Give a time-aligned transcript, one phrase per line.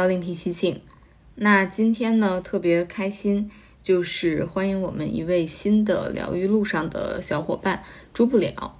[0.00, 0.80] 欢迎来到另辟蹊径。
[1.34, 3.50] 那今天呢，特别开心，
[3.82, 7.82] 就是欢迎我们一位新的疗愈路上的小伙伴
[8.14, 8.78] 朱不了。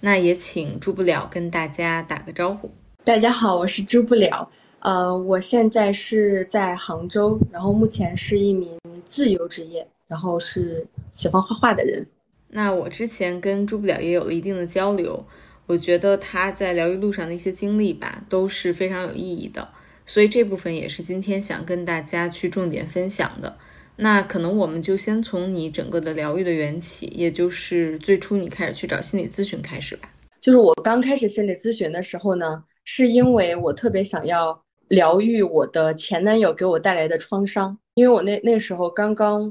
[0.00, 2.70] 那也请朱不了跟大家打个招呼。
[3.04, 4.48] 大家好，我是朱不了。
[4.78, 8.70] 呃，我现在是在杭州，然后目前是一名
[9.04, 12.06] 自由职业，然后是喜欢画画的人。
[12.48, 15.22] 那我之前跟朱不了也有了一定的交流，
[15.66, 19.68] 我觉得他在疗愈路上的一些经历吧，都是非常有意义的。
[20.06, 23.56] 所以这部分也是今天想跟大家去重点分享的。
[23.96, 30.08] 那可能我们就先从你整个的疗愈的缘起，也就是最初你开始去找心理咨询开始吧。
[30.40, 34.62] 就是我刚开始心理咨询的时候呢，是因为我特别想要。
[34.88, 39.44] 疗愈我的前男友给我带来的创伤，因为我那那时候刚刚，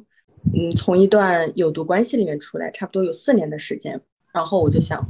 [0.54, 4.00] 嗯，从一段有毒关系里面出来，差不多有四年的时间，
[4.32, 5.04] 然后我就想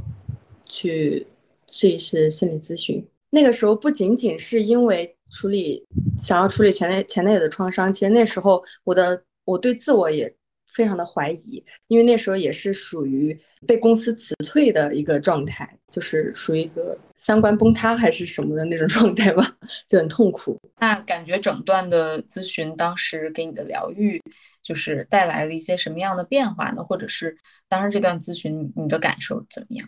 [0.66, 1.26] 去
[1.68, 3.06] 试一试心理咨询。
[3.28, 5.84] 那个时候不仅仅是因为处理
[6.16, 10.32] 想要处理前男前男友的创伤，其实那时候我的我对自我也。
[10.74, 19.54] 非常的怀疑，因为那时候也是属于被公司辞退的一个状态，就是属于一个三观崩塌还是什么的那种 状态吧，
[19.86, 20.58] 就很痛苦。
[20.78, 24.18] 那感觉整段的咨询当时给你的疗愈，
[24.62, 26.82] 就是带来了一些什么样的变化呢？
[26.82, 27.36] 或者是
[27.68, 29.86] 当时这段咨询你的感受怎么样？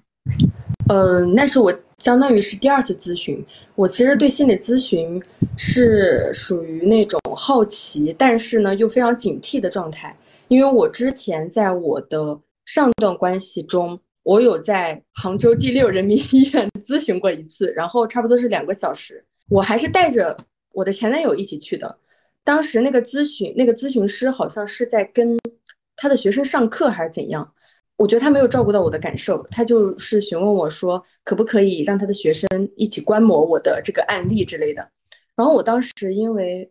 [0.91, 1.73] 嗯，那是我
[2.05, 3.43] 相当于是第二次咨询。
[3.77, 5.19] 我其实对心理咨询
[5.57, 10.15] 是属于那种好奇，但是呢又非常警惕的状态。
[10.49, 20.37] 因为我之前在我的上段关系中，我有在杭州第六人民医院咨询过一次，然后差不多是两个小时，我还是带着
[20.75, 21.97] 我的前男友一起去的。
[22.45, 25.39] 当时那个咨询那个咨询师好像是在跟
[25.97, 27.51] 他的学生上课还是怎样，
[27.97, 34.89] 我觉得他没有照顾到我的感受，他就是询问我说可不可以让他的学生一起观摩我的这个案例之类的。
[35.37, 36.71] 然后我当时因为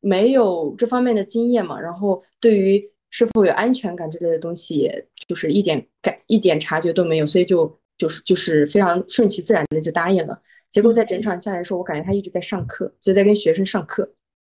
[0.00, 10.40] 没有这方面的经验嘛，然后对于是否有安全感之类的东西，也就是一点感一点察觉都没有，所以就就是就是非常顺其自然的就答应了。
[10.70, 14.04] 结果在整场下来的时候，我感觉他一直在上课，就在跟学生上课，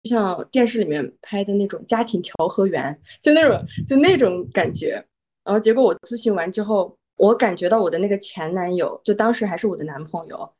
[0.01, 5.05] 就像电视里面拍的那种家庭调和员，就那种就那种感觉。
[5.43, 10.53] 然后结果我咨询完之后，我感觉到我的那个前男友，就当时还是我的男朋友，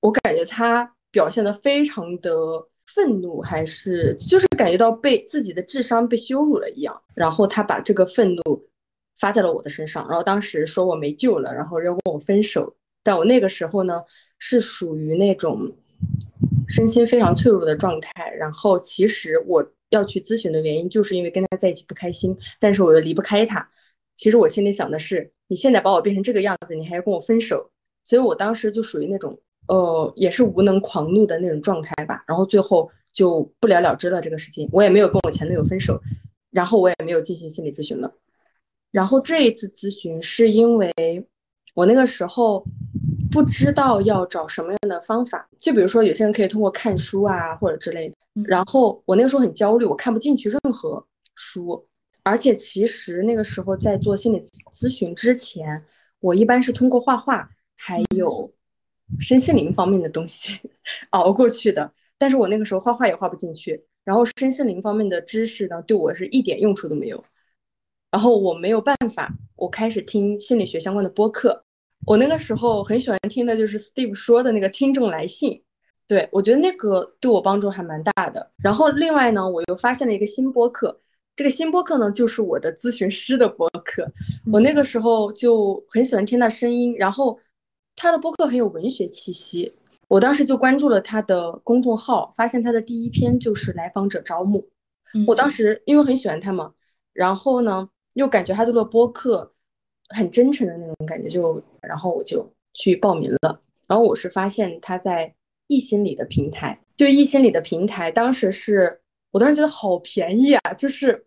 [0.00, 2.32] 我感觉他表现的非常的。
[2.94, 8.42] 愤怒还是就是感觉到被自己的智商被羞辱了一样，然后他把这个愤怒
[9.20, 12.74] 发在了我的身上，然后当时说我没救了，然后要跟我分手。
[13.02, 14.02] 但我那个时候呢
[14.38, 15.70] 是属于那种
[16.66, 23.68] 身心非常脆弱的状态，然后其实我要去咨询的原因就是因为跟他在一起不开心，但是我又离不开他。
[24.18, 27.70] 其实我心里想的是，你现在把我变成这个样子，你还要跟我分手，
[28.04, 29.38] 所以我当时就属于那种。
[29.68, 36.00] 呃，也是无能狂怒的那种状态吧，然后最后就不了了之了这个事情，我也没有跟我前男友分手，
[36.50, 38.10] 然后我也没有进行心理咨询了。
[38.90, 40.90] 然后这一次咨询是因为
[41.74, 42.64] 我那个时候
[43.30, 48.14] 不知道要找什么样的方法，就比如说有些人可以通过看书啊或者之类的，
[48.46, 51.86] 然后我那个时候很焦虑，我看不进去任何书，
[52.28, 55.84] 而且其实那个时候在做心理咨询之前，
[56.20, 58.52] 我一般是通过画画还有。
[59.18, 60.60] 身心灵方面的东西
[61.12, 67.24] 熬过去的，但是我那个时候画画也画不进去，然后身心灵方面的知识呢，对我是一点用处都没有。
[68.10, 71.64] 然后我没有办法，我开始听心理学相关的播客。
[72.04, 75.62] 我那个时候很喜欢听的就是 Steve 说的那个听众来信，
[76.06, 78.50] 对我觉得那个对我帮助还蛮大的。
[78.58, 81.00] 然后另外呢，我又发现了一个新播客，
[81.38, 84.04] 这个新播客呢就是我的咨询师的播客，
[84.52, 87.38] 我那个时候就很喜欢听他声音，然后。
[88.00, 89.74] 他的播客很有文学气息，
[90.06, 94.64] 我当时就关注了他的公众号，发现他的第一篇就是来访者招募。
[95.26, 96.72] 我当时因为很喜欢他嘛，
[97.12, 99.52] 然后呢又感觉他做的播客
[100.10, 103.60] 很真诚的那种感觉，就然后我就去报名了。
[103.88, 105.34] 然后我是发现他在
[105.66, 109.00] 易心理的平台，就易心理的平台，当时是
[109.32, 111.26] 我当时觉得好便宜啊，就是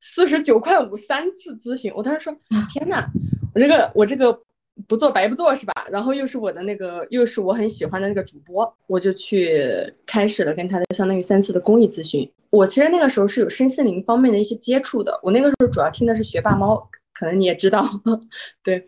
[0.00, 1.92] 四十九块五三次咨询。
[1.94, 2.36] 我当时说
[2.72, 3.06] 天呐，
[3.54, 4.40] 我这个我这个。
[4.86, 5.72] 不做白不做是吧？
[5.90, 12.30] 然后又是我的那个，又是我很喜欢的那个主播，我就去开始了跟他的相当于三次的公益咨询。
[12.50, 15.18] 我其实那个时候是有身心灵方面的一些接触的。
[15.20, 17.84] 我那个时候主要听的是学霸猫，可能你也知道，
[18.62, 18.80] 对，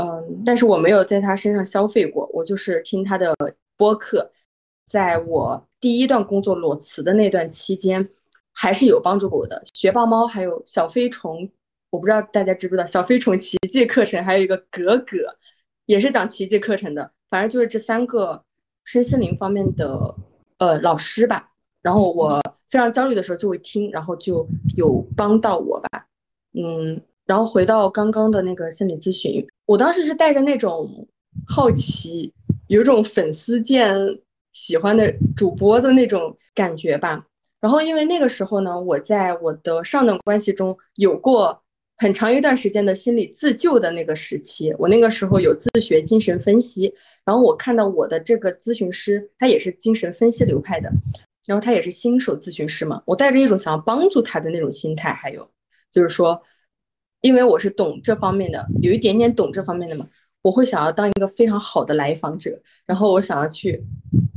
[0.00, 3.34] 嗯，但是我没有在他身上消费过，我就是听他的
[3.76, 4.32] 播客。
[4.86, 8.08] 在我第一段工作裸辞的那段期间，
[8.60, 9.62] 还是有帮助过我的。
[9.72, 11.48] 学霸猫还有小飞虫。
[11.90, 15.16] 我不知道大家知不知道小飞虫奇迹课程，还有一个格格，
[15.86, 17.08] 也是讲奇迹课程的。
[17.30, 18.42] 反正就是这三个
[18.84, 20.12] 身心灵方面的
[20.58, 21.48] 呃老师吧。
[21.82, 24.44] 然后我非常焦虑的时候就会听，然后就
[24.76, 26.06] 有帮到我吧。
[26.52, 31.06] 嗯，然后回到刚刚的那个心理咨询，我当时是带着那种
[31.46, 32.34] 好奇，
[32.66, 33.96] 有种粉丝见
[34.52, 37.24] 喜欢的主播的那种感觉吧。
[37.60, 41.62] 然后因为那个时候呢，我在我的上等关系中有过
[41.96, 46.94] 很长一段时间的心理自救的那个时期，我那个时候有自学精神分析，
[47.24, 50.90] 然后我看到我的这个咨询师，他也是精神分析流派的。
[51.46, 55.50] 然后他也是新手咨询师嘛，我带着一种想要帮助他的那种心态，还有
[55.90, 56.38] 就是说，
[57.22, 60.06] 因为我是懂这方面的，有一点点懂这方面的嘛，
[60.42, 63.82] 我会想要当一个非常好的来访者，然后我想要去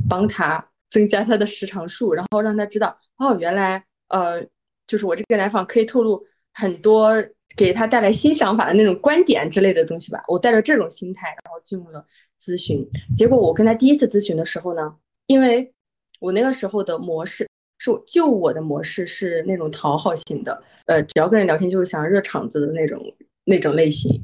[0.08, 4.46] 帮他增加他的时长数，然后让他知道，哦，原来呃，
[4.86, 6.22] 就是我这个来访可以透露
[6.52, 7.10] 很多
[7.56, 10.22] 给他带来新想法的那种观点之类的东西吧。
[10.28, 12.04] 我带着这种心态，然后进入了
[12.38, 12.86] 咨询。
[13.16, 14.94] 结果我跟他第一次咨询的时候呢，
[15.28, 15.72] 因为
[16.20, 17.48] 我那个时候的模式
[17.78, 23.02] 是就我的模式是那种讨好型的，呃，只要跟人聊天就是想热场子的那种
[23.44, 24.20] 那种类型。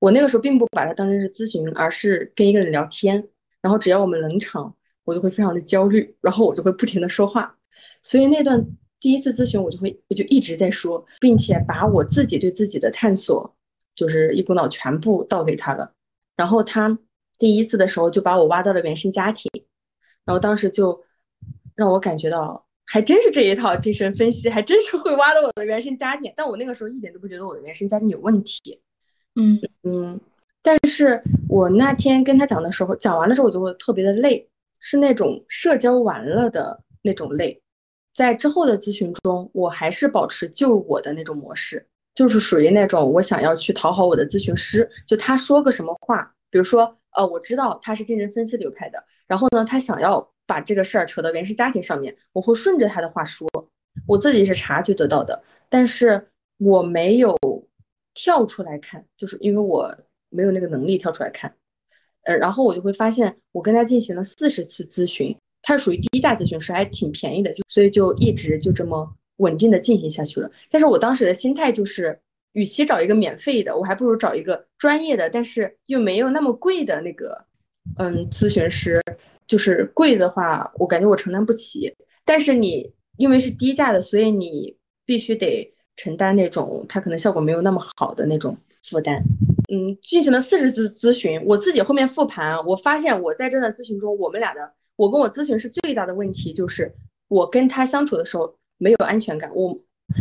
[0.00, 3.24] 我那个时候并不把它当成是咨询，而是跟一个人聊天。
[3.62, 4.72] 然后只要我们冷场，
[5.06, 7.56] 我就会非常的焦虑，然后我就会不停的说话。
[8.02, 8.62] 所以那段
[9.00, 13.56] 第一次咨询，我就会我就一直在说，并且把我自己对自己的探索，
[13.94, 15.90] 就是一股脑全部倒给他了。
[16.36, 16.98] 然后他
[17.38, 19.50] 第一次的时候就把我挖到了原生家庭。
[20.24, 21.00] 然后当时就
[21.76, 26.32] 让我感觉到，还真是这一套精神分析，还真是会挖到我的原生家庭。
[26.36, 28.80] 但我那个时候一点都不觉得我的原生家庭有问题。
[29.36, 30.20] 嗯嗯，
[30.62, 34.48] 但是我那天跟他讲的时候，讲完了之后我就会特别的累，
[34.88, 37.60] 是那种社交完了的那种累。
[38.14, 41.84] 在之后的咨询中，我还是保持救我的那种模式，
[42.14, 49.04] 就是属于那种我想要去讨好我的咨询师，就他说个什么话，比如说，呃，我知道他是精神分析流派的。
[49.26, 53.48] 然后呢，他想要把这个事儿扯到原生家庭上面，我会顺着他的话说，
[54.06, 56.28] 我自己是察觉得到的，但是
[56.58, 57.36] 我没有
[58.14, 59.92] 跳出来看，就是因为我
[60.28, 61.52] 没有那个能力跳出来看，
[62.26, 69.08] 呃，然后我就会发现，我跟他进行了四十次咨询，他是属于低价咨询师，还挺便宜的，就所以就一直就这么
[69.38, 70.50] 稳定的进行下去了。
[70.70, 72.18] 但是我当时的心态就是，
[72.52, 77.44] 与其找一个免费的，我还不如找一个专业的，但是又没有那么贵的那个。
[77.98, 79.00] 嗯，咨询师
[79.46, 81.94] 就是贵的话，我感觉我承担不起。
[82.24, 89.22] 但是你因为是低价的，所以你必须得承担那种它可能效果没有那么好的那种负担。
[89.68, 96.94] 嗯，进行了四十次咨询，我自己后面复盘，我发现我在这段咨询中，我们俩的我跟我咨询师最大的问题就是
[97.28, 99.76] 我跟他相处的时候没有安全感，我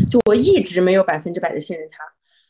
[0.10, 1.98] 就我一直没有百分之百的信任他。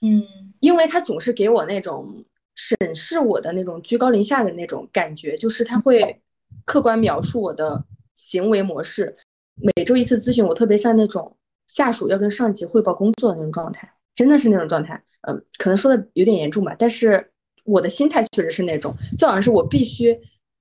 [0.01, 0.23] 嗯，
[0.59, 2.25] 因为他总是给我那种。
[2.57, 6.21] 审视我的那种居高临下的那种感觉，就是他会
[6.63, 7.83] 客观描述我的
[8.15, 9.13] 行为模式。
[9.55, 11.35] 每周一次咨询，我特别像那种
[11.67, 15.03] 下属要跟上级汇报工作的那种状态，真的是那种状态。
[15.27, 17.31] 嗯，可能说的有点严重吧，但是
[17.63, 20.17] 我的心态确实是那种，就好像是我必须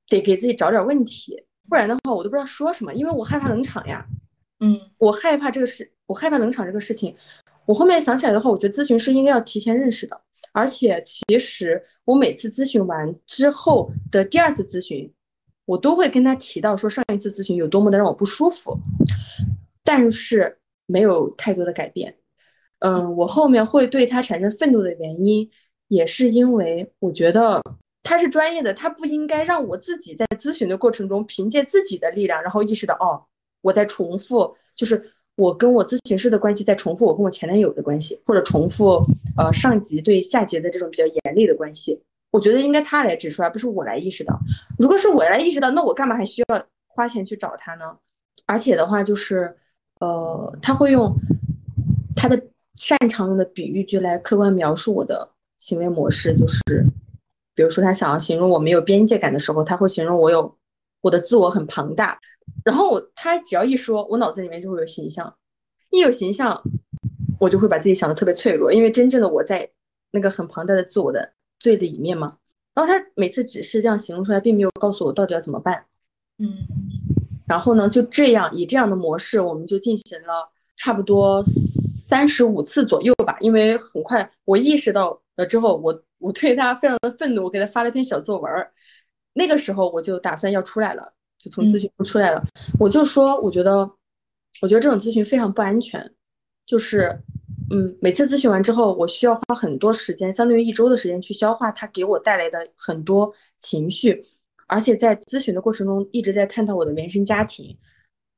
[0.08, 1.36] 得给自己找点问题，
[1.68, 4.06] 不然的话我都不知道说什么，因为我害怕冷场呀。
[4.60, 7.14] 嗯，我害怕这个事，我害怕冷场这个事情。
[7.66, 10.18] 我后面想起来的话，我觉得咨询师应该要提前认识的。
[10.52, 15.12] 而且其实我每次咨询完之后的第二次咨询，
[15.66, 18.78] 我都会跟他提到说上一次咨询有多么的让我不舒服，
[19.82, 20.56] 但是
[20.86, 22.14] 没有太多的改变。
[22.80, 25.48] 嗯，我后面会对他产生愤怒的原因，
[25.88, 27.62] 也是因为我觉得
[28.02, 33.22] 他是专业的，他不应该让我自己在咨询的过程中凭借自己的力量，然后意识到哦，
[33.62, 35.10] 我在重复，就是。
[35.36, 39.04] 我跟我咨询师的关系在重复我跟我前男友的关系，或者重复
[39.36, 42.00] 呃上级对下级的这种比较严厉的关系。
[42.30, 44.38] 我觉得应该他来指出，而不是我来意识到。
[44.78, 47.96] 如果是我来意识到，那我干嘛还需要花钱去找他呢？
[48.46, 49.52] 而且的话，就是
[49.98, 51.12] 呃，他会用
[52.14, 52.40] 他的
[52.76, 55.28] 擅长用的比喻句来客观描述我的
[55.60, 56.62] 行为模式，就是
[57.54, 60.56] 比如说他想要形容我没有边界感的时候，他会形容我有
[61.00, 62.18] 我的自我很庞大。
[62.62, 65.34] 然后我他只要一说，我脑子里面就会有形象，
[65.90, 66.62] 一有形象，
[67.38, 69.68] 我就会把自己想的特别脆弱，因为真正的我在
[70.10, 72.36] 那个很庞大的自我的最里面嘛。
[72.74, 75.86] 然后他每次只是这样形容出来，并没有告诉我到底要怎么办。
[76.38, 76.48] 嗯，
[77.46, 81.42] 然后呢，就这样以这样的模式，我们就进行了差不多
[82.06, 83.36] 三十五次左右吧。
[83.40, 88.50] 因为很快我意识到了之后，我我对他非常的愤怒，我给他发了一篇小作文。
[89.32, 91.12] 那个时候我就打算要出来了。
[91.36, 92.42] 就从咨询部出来了，
[92.78, 93.80] 我就说，我觉得，
[94.62, 96.10] 我觉得这种咨询非常不安全。
[96.64, 97.14] 就是，
[97.70, 104.24] 嗯，每次咨询完之后，我需要花很多时间，相当于一周的时间去消化他给我带来的很多情绪。
[104.68, 107.76] 而且在咨询的过程中一直在探讨我的原生家庭，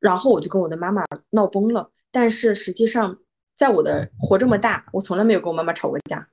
[0.01, 1.89] 然后我就跟我的妈妈闹崩了。
[2.11, 3.17] 但是实际上，
[3.57, 6.29] 在我的活这么大，我从来没有跟我妈妈吵过架，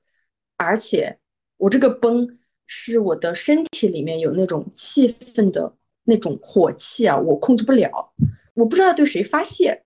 [0.57, 1.17] 而且
[1.57, 2.27] 我这个崩
[2.67, 8.13] 是我的身体里面有那种气愤的那种火气啊，我控制不了，
[8.53, 9.83] 我不知道对谁发泄。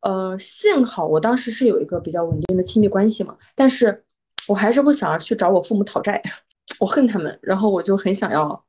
[0.00, 4.04] 呃，幸好我当时是有一个比较稳定的亲密关系嘛，但是
[4.46, 6.22] 我还是会想要去找我父母讨债，
[6.78, 8.62] 我恨他们，然后我就很想要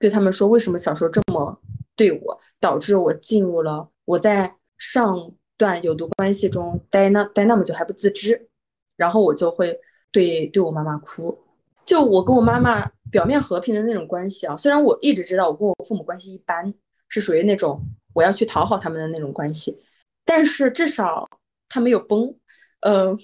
[0.00, 1.56] 对他们说，为什么小时候这么
[1.94, 5.30] 对我，导致我进入了我在上
[5.60, 8.48] 段有毒关系中待那待那么久还不自知，
[8.96, 9.78] 然后我就会
[10.10, 11.38] 对对我妈妈哭，
[11.84, 16.72] 就我跟我妈妈表面和平的那种关系啊，虽然我一直知道我跟我父母关系一般，
[17.10, 17.78] 是属于那种
[18.14, 19.78] 我要去讨好他们的那种关系。
[20.24, 21.28] 但是至少
[21.68, 22.34] 他没有崩，
[22.80, 23.14] 呃，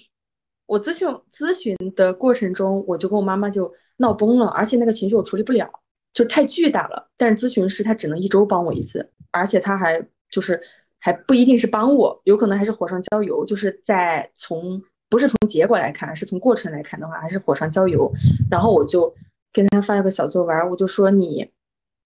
[0.67, 5.71] 我咨询咨询的过程中，我就跟我妈妈就闹崩了，而且那个情绪我处理不了，
[6.13, 7.09] 就太巨大了。
[7.17, 10.61] 但是咨询师他只能一周帮我一次，而且他还就是
[10.99, 13.45] 还不一定是帮我，有可能还是火上浇油。
[13.45, 18.11] 就是在从不是从结果来看，是从过程来看的话，还是火上浇油。
[18.51, 19.15] 然后我就
[19.53, 21.51] 跟他发了个小作文，我就说你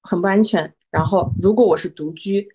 [0.02, 0.72] 很不安全。
[0.90, 2.48] 然后如果我是独居，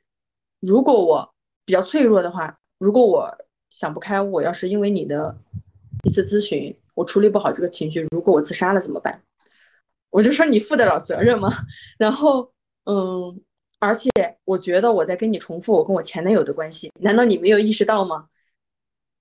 [0.59, 1.31] 如果我。
[1.67, 3.35] 比较脆弱的话，如果我
[3.71, 5.35] 想不开，我要是因为你的
[6.03, 9.19] 一次咨询，我处理不好这个情绪，如果我自杀了怎么办？
[10.11, 11.51] 我就说你负得了责任吗？
[11.97, 12.51] 然后，
[12.83, 13.41] 嗯，
[13.79, 14.09] 而且
[14.43, 18.29] 我觉得我在跟你重复我跟我前男友的关系，难道你没有意识到吗？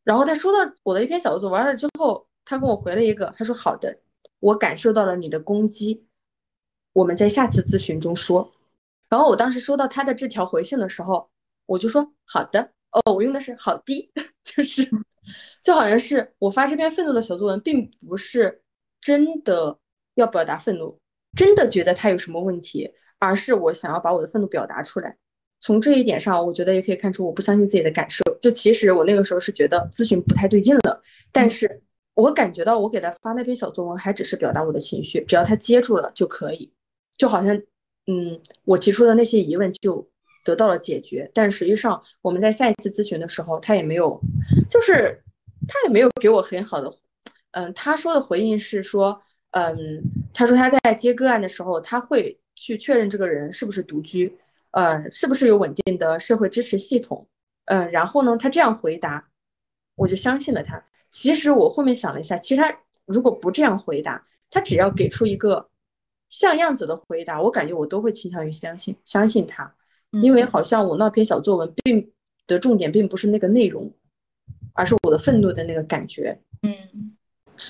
[0.03, 3.99] 然后他说到我的一篇小作文了之后，他跟我回了一个，他说好的，
[4.41, 6.07] 我感受到了你的攻击，
[6.93, 8.53] 我们在下次咨询中说。
[9.09, 11.29] 然后我当时收到他的这条回信的时候。
[11.67, 14.13] 我就说好的哦，我用的是好的，
[14.45, 14.87] 就是
[15.63, 18.63] 就好像是我发这篇愤怒的小作文，并不是
[19.01, 19.79] 真的
[20.17, 21.01] 要表达愤怒，
[21.35, 25.16] 真的觉得他有什么问题，而是我想要把我的愤怒表达出来。
[25.61, 28.23] 从这一点上，我觉得也可以看出我不相信自己的感受。
[28.40, 31.02] 就其实我那个时候是觉得咨询不太对劲了，
[31.33, 31.83] 但是
[32.14, 36.71] 我感觉到我给他发那篇小作文还只是表达我的情绪，只要他接住了就可以，
[37.16, 37.56] 就好像
[38.06, 40.09] 嗯，我提出的那些疑问就。
[40.47, 44.21] 得到了解决，但实际上我们在下一次咨询的时候，他也没有，
[44.68, 45.18] 就是
[45.66, 46.94] 他也没有给我很好的，
[47.52, 49.18] 嗯，他说的回应是说，
[49.52, 50.02] 嗯，
[50.35, 54.37] 他说他在接个案的时候，他会去确认这个人是不是独居，
[54.71, 57.27] 呃，是不是有稳定的社会支持系统，
[57.67, 59.29] 嗯，然后呢，他这样回答，
[59.97, 60.83] 我就相信了他。
[61.11, 65.69] 其实我后面想了一下，其实他如果不这样回答，他只要给出一个
[66.29, 69.75] 像样子的回答，我感觉我都会倾向于相信相信他。
[70.23, 72.13] 因为好像我那篇小作文并
[72.47, 73.93] 的重点并不是那个内容，
[74.73, 76.39] 而是我的愤怒的那个感觉。
[76.63, 77.17] 嗯，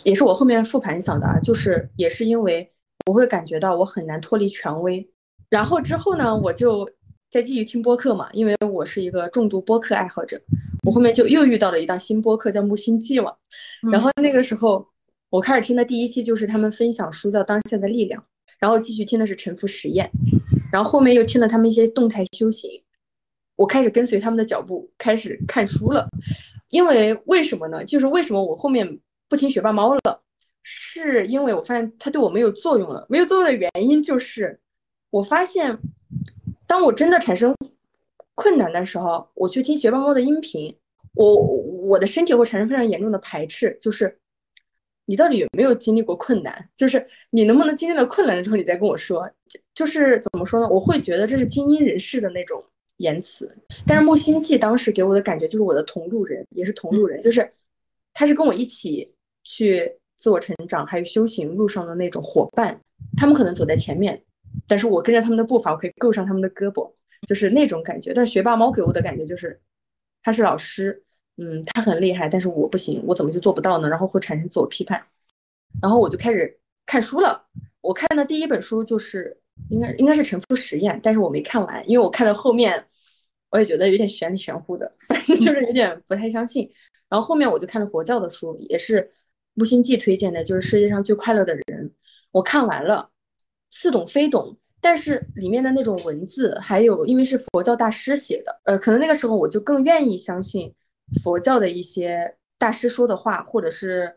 [0.04, 2.70] 也是我后面复盘想的啊，就是也是因为
[3.06, 5.08] 我会感觉到我很难脱离权威。
[5.50, 6.88] 然后之后呢，我就
[7.30, 10.40] 再继续听播客嘛，因为我是一个重度播客爱好者。
[10.84, 13.32] 我后面就又遇到了一档新播客叫木星记嘛，
[13.90, 14.86] 然后那个时候
[15.30, 18.20] 我开始听的第一期就是他们分享书叫《当下的力量》，
[18.58, 20.10] 然后继续听的是沉浮实验。
[20.72, 22.70] 然后后面又听了他们一些动态修行，
[23.56, 26.08] 我开始跟随他们的脚步，开始看书了。
[26.70, 27.84] 因为为什么呢？
[27.84, 30.23] 就是为什么我后面不听学霸猫了？
[30.64, 33.06] 是因为我发现他对我没有作用了。
[33.08, 34.58] 没有作用的原因就是，
[35.10, 35.78] 我发现
[36.66, 37.54] 当我真的产生
[38.34, 40.76] 困难的时候，我去听学霸猫的音频，
[41.14, 44.18] 我我的身体会产生非常严重的排斥，就是。
[45.06, 46.66] 你到底有没有经历过困难？
[46.74, 50.66] 就是你能不能经历了困难之后，你再跟我说，就就是怎么说呢？
[50.66, 52.64] 我会觉得这是精英人士的那种
[52.96, 53.54] 言辞。
[53.86, 57.52] 但是木星记当时给我的感觉就是我的同路人，也是同路人，就是
[58.14, 59.94] 他是跟我一起去
[60.24, 62.80] 自我成长还有修行路上的那种伙伴。
[63.14, 64.24] 他们可能走在前面，
[64.66, 66.90] 但是我跟着他们的步伐，我可以够上他们的胳膊，
[67.28, 68.14] 就是那种感觉。
[68.14, 69.60] 但是学霸猫给我的感觉就是，
[70.22, 71.04] 他是老师。
[71.36, 73.88] 嗯，他很厉害，但是我不行，我怎么就做不到呢？
[73.88, 75.04] 然后会产生自我批判，
[75.82, 77.44] 然后我就开始看书了。
[77.82, 79.36] 我看的第一本书就是
[79.68, 82.82] 应该应该是《沉浮实验》，但是我没看完，因为我看到后面，
[83.50, 86.72] 我也觉得有点玄里玄乎的，反 正就是有点不太相信。
[87.10, 89.12] 然后后面我就看了佛教的书，也是
[89.54, 91.90] 木心记推荐的，就是世界上最快乐的人。
[92.32, 93.10] 我看完了，
[93.70, 100.74] 似懂非懂，但是里面的那种文字，还有因为是佛教大师写的，呃，可能那个时候我就更愿意相信。
[101.22, 104.16] 佛教的一些大师说的话，或者是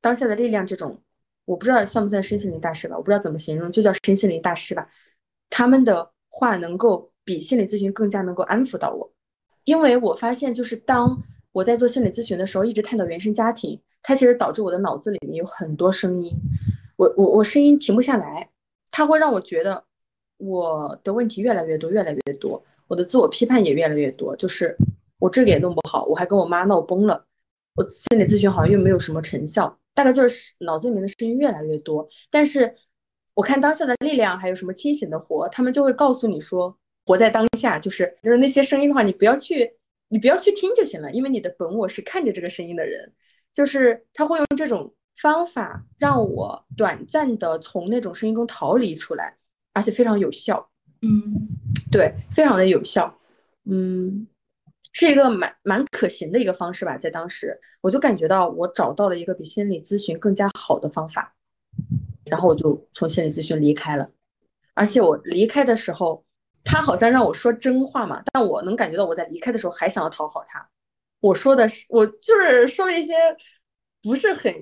[0.00, 1.02] 当下的力量这种，
[1.44, 4.88] 我不知道算不算身心灵大师吧，我不知道怎么形容，就叫身心灵大师吧。
[5.50, 9.12] 他们的话能够比心理咨询更加能够安抚到我，
[9.64, 11.20] 因为我发现，就是当
[11.50, 16.32] 我在做心理咨询的时候，一直探讨原生家庭，它其实导致我的脑子里面有很多声音，
[16.96, 18.48] 我我我声音停不下来，
[18.90, 19.82] 它会让我觉得
[20.38, 24.76] 我的问题越来越多，越来越多，我的自我批判也越来越多，就是
[25.18, 27.24] 我这个也弄不好，我还跟我妈闹崩了，
[27.74, 32.08] 我心理咨询好像又没有什么成效，大概就是脑子里面的声音越来越多。
[32.30, 32.74] 但是
[33.34, 39.70] 我看当下的力量还有什么清醒的活，他们就会告诉你说，活在当下，就是就是那些声音的话，你不要去，
[40.08, 43.12] 你不要去听就行了，因为你的本我是看着这个声音的人，
[43.52, 49.36] 就是他会用这种方法让我短暂的从那种声音中逃离出来。
[49.72, 50.68] 而且非常有效，
[51.00, 51.32] 嗯，
[51.92, 53.16] 对，非常的有效，
[53.66, 54.26] 嗯，
[54.92, 56.98] 是一个蛮蛮可行的一个方式吧。
[56.98, 61.32] 在当时，我就感觉到我找到了一个比心理咨询更加好的方法，
[62.24, 64.10] 然后我就从心理咨询离开了。
[64.74, 66.24] 而且我离开的时候，
[66.64, 70.68] 他好像让我说真话嘛，但我能感觉到我在离开的时候还想要讨好他。
[71.20, 73.14] 我说的是，我就是说了一些
[74.02, 74.52] 不是很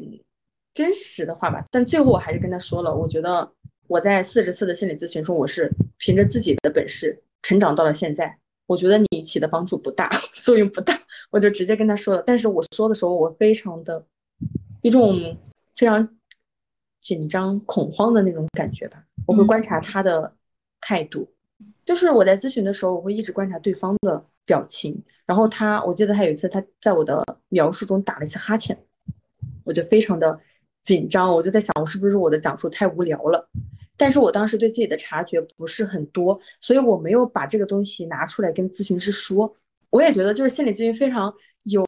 [0.74, 3.52] 真实的话吧，但最后我还是跟他说了，我觉得。
[3.88, 8.38] 我在四十次的心理咨询中，我是凭着自己的本事成长到了现在。
[8.66, 10.10] 我觉得你起的帮助不大，
[10.44, 11.00] 作用不大，
[11.30, 12.22] 我就直接跟他说了。
[12.26, 14.04] 但是我说的时候，我非常的
[14.82, 15.18] 一种
[15.74, 16.06] 非常
[17.00, 19.02] 紧张、恐慌的那种感觉吧。
[19.26, 20.36] 我会观察他的
[20.82, 21.26] 态度，
[21.86, 25.00] 就是我在咨询的时候，我会一直观察对方的表情。
[25.26, 28.75] 然后他，我记得他有一次他在我的描述中打了一次哈欠，
[29.62, 30.40] 我就非常的
[30.83, 33.47] 紧张，我就在想，我是不是我的讲述太无聊了？
[33.99, 39.55] 但是我当时对自己的察觉不是很多，所以我没有把这个东西拿出来跟咨询师说。
[39.90, 41.33] 我也觉得，就是心理咨询非常
[41.64, 41.85] 有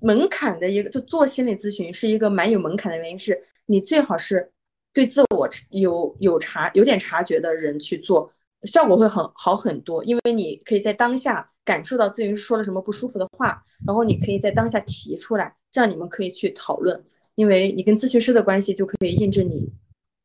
[0.00, 4.50] 门槛的一个，就做心理咨询是一个蛮有门槛的原因，是你最好是
[4.92, 8.32] 对自我有有察有点察觉的人去做，
[8.64, 10.02] 效果会很好很多。
[10.04, 17.04] 因为你可以在当下感受到咨询师说了什么不舒服的话，然后你可以在当下提出来，这样你们可以去讨论。
[17.34, 19.72] 因为你跟咨询师的关系就可以印证你。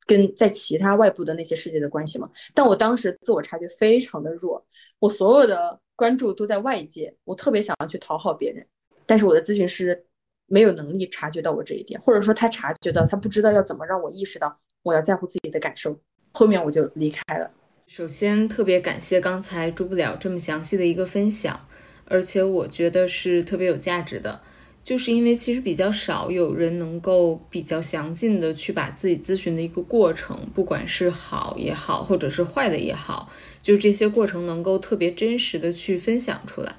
[0.08, 4.64] 跟在其他外部的那些世界的关系嘛，但我当时自我察觉非常的弱，
[5.00, 8.64] 我所有的关注都在外界，我特别想要去讨好别人，
[9.08, 10.06] 但是我的咨询师
[10.46, 16.00] 没有能力察觉到我这一点，或者说他察觉到，他不知道要怎么让我意识到我要在乎自己的感受，
[16.34, 17.50] 后面我就离开了。
[17.88, 21.68] 首先特别感谢刚才朱不了这么详细的一个分享，
[22.06, 24.42] 而且我觉得是特别有价值的。
[24.84, 36.76] 就是因为其实比较少有人能够比较详尽的去把自己咨询的一个过程，不管是好也好，或者是坏的也好，就这些过程能够特别真实的去分享出来。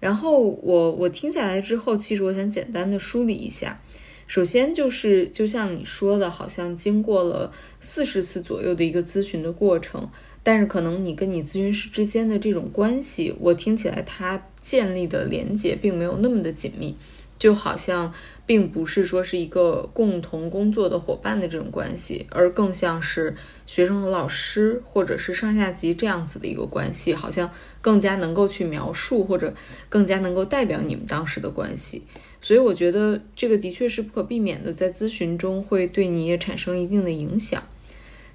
[0.00, 3.76] 然后我我听下来之后，其实我想简单的梳理一下。
[4.34, 10.10] 首先就是就像你说的，好像经过了四十次左右的一个咨询的过程，
[10.42, 16.96] 但是可能你跟你咨询师之间的这种关系，我听起来他建立的连接并没有那么的紧密。
[17.38, 18.12] 就好像
[18.46, 27.48] 并不是说是一个共同工作的伙伴的这种关系，而更像是学生和老师，或者是上下级这样子的一个关系，好像
[27.80, 29.54] 更加能够去描述，或者
[29.88, 32.02] 更加能够代表你们当时的关系。
[32.44, 37.62] 所以我觉得这个的确是不可避免的，在咨询中会对你也产生一定的影响。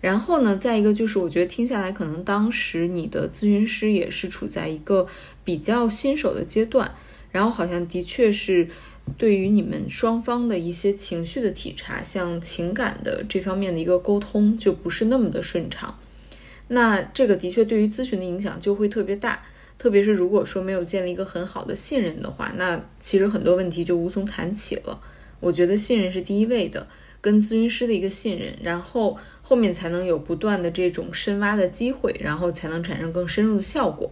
[0.01, 5.05] 然后呢，再一个就是我觉得听下来，可能当时你的咨询师也是处在一个
[5.45, 6.91] 比较新手的阶段。
[7.31, 8.67] 然后好像的确是，
[9.15, 15.99] 对于你们双方的一些情绪的体察，像情感的这方面的一个沟通，就不是那么的顺畅。
[16.69, 19.43] 那这个的确对于咨询的影响就会特别大，
[19.79, 24.99] 特别是如果说没有建立一个很好的信任的话，那其实很多问题就无从谈起了。
[25.39, 26.85] 我觉得信任是第一位的，
[27.21, 34.11] 跟咨询师的一个信任，然后后面才能有不断的这种深挖的机会，然后才能产生更深入的效果。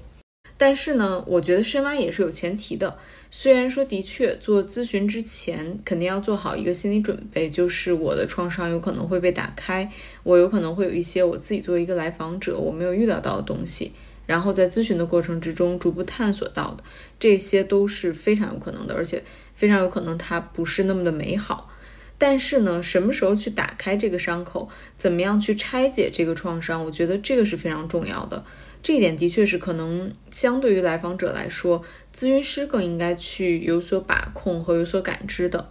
[0.60, 2.98] 但是呢，我觉得深挖也是有前提的。
[3.30, 9.92] 虽然说的确做咨询之前肯定要做好一个心理准备，就是我的创伤有可能会被打开，
[10.24, 13.92] 我有可能会有一些我自己作为一个来访者我没有预料到的东西。
[14.28, 16.84] 然后在咨询的过程之中逐步探索到的，
[17.20, 19.24] 这些都是非常有可能的，而且
[19.56, 21.72] 非常有可能它不是那么的美好。
[22.20, 28.44] 但是呢，什么时候去打开这个伤口，怎么样去拆解这个创伤，我觉得这个是非常重要的。
[28.84, 35.70] 这一点的确是可能相对于来访者来说，咨询师更应该去有所把控和有所感知的。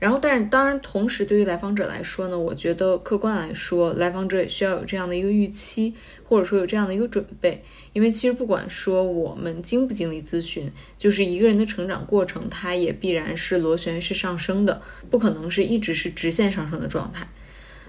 [0.00, 7.62] 然后，但是当然，同时对于来访者来说呢，我觉得客观来说，来访者也需要有这样的一个预期，或者说有这样的一个准备。
[7.92, 17.28] 因为其实不管说我们经不经历咨询，就是一个人的成长过程，它也必然是螺旋式上升的，不可能是一直是直线上升的状态。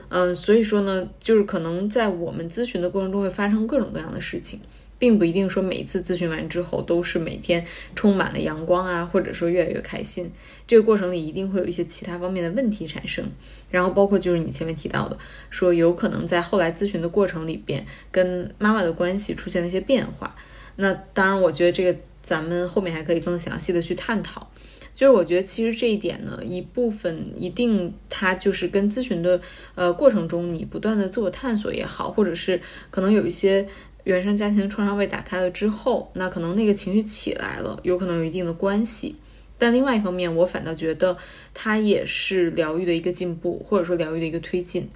[0.09, 4.59] 嗯，所以说呢，就是可能在我们咨询的过程中会发生各种各样的事情，
[5.01, 10.31] 并不一定说每次咨询完之后都是每天充满了阳光啊，或者说越来越开心。
[10.67, 13.25] 这个过程里一定会有一些其他方面的问题产生，
[13.71, 15.17] 然后包括就是你前面提到的，
[15.49, 20.35] 说有可能在后来咨询的过程里边跟妈妈的关系出现了一些变化。
[20.75, 24.51] 那当然，我觉得这个咱们后面还可以更详细的去探讨。
[24.93, 29.39] 就是我觉得其实这一点呢，一部分一定它就是跟咨询的
[29.73, 33.65] 呃过程中你不断的自我探索也好，或者是可能有一些
[34.03, 39.15] 原生家庭创伤被打开了之后，那可能那个情绪起来了，有可能有一定的关系。
[39.57, 41.15] 但另外一方面，我反倒觉得
[41.53, 44.89] 它也是疗愈的一个进步，或者说疗愈的一个推进。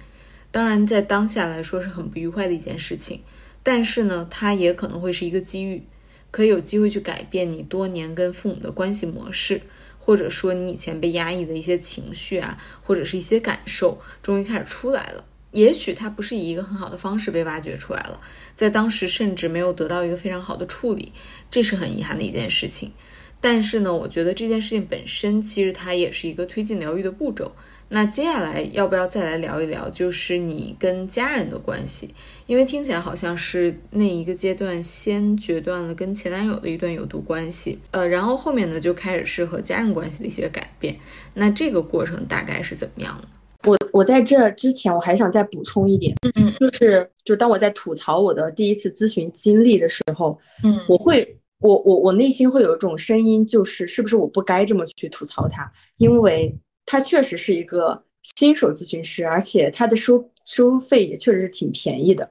[0.50, 3.20] 当然，在当下来说是很不愉快的一件事情，
[3.62, 5.82] 但是呢，它也可能会是一个机遇，
[6.32, 9.60] 可以有机会去改变你多年跟父母的关系模式，
[10.00, 15.24] 或者说你以前被压抑的一些情绪啊，或者是一些感受，终于开始出来了。
[15.56, 18.20] 也许它不是以一个很好的方式被挖掘出来了，
[18.54, 21.12] 在当时甚至没有得到一个非常好的处理，
[21.50, 22.92] 这是很遗憾的一件事情。
[23.40, 27.52] 但是呢，我觉得这件事情本身其实它也是一个推进疗愈的步骤。
[27.88, 32.14] 那接下来要不要再来聊一聊，就是你跟家人的关系？
[32.46, 40.98] 因为听起来好像是那一个阶段先决断了跟前男友的一段有毒关系，呃，然后后面呢就开始是和家人关系的一些改变。
[41.34, 43.28] 那这个过程大概是怎么样的？
[43.92, 51.38] 我我在这之前我还想再补充一点，嗯，就是就当我在吐槽我的第一次咨询经历的时候，嗯，我会。
[51.60, 58.04] 我我我内心会有一种声音，就是是不是我不该这么去吐槽他，因为他确实是一个
[58.36, 62.30] 新手咨询师，而且他的收收费也确实是挺便宜的。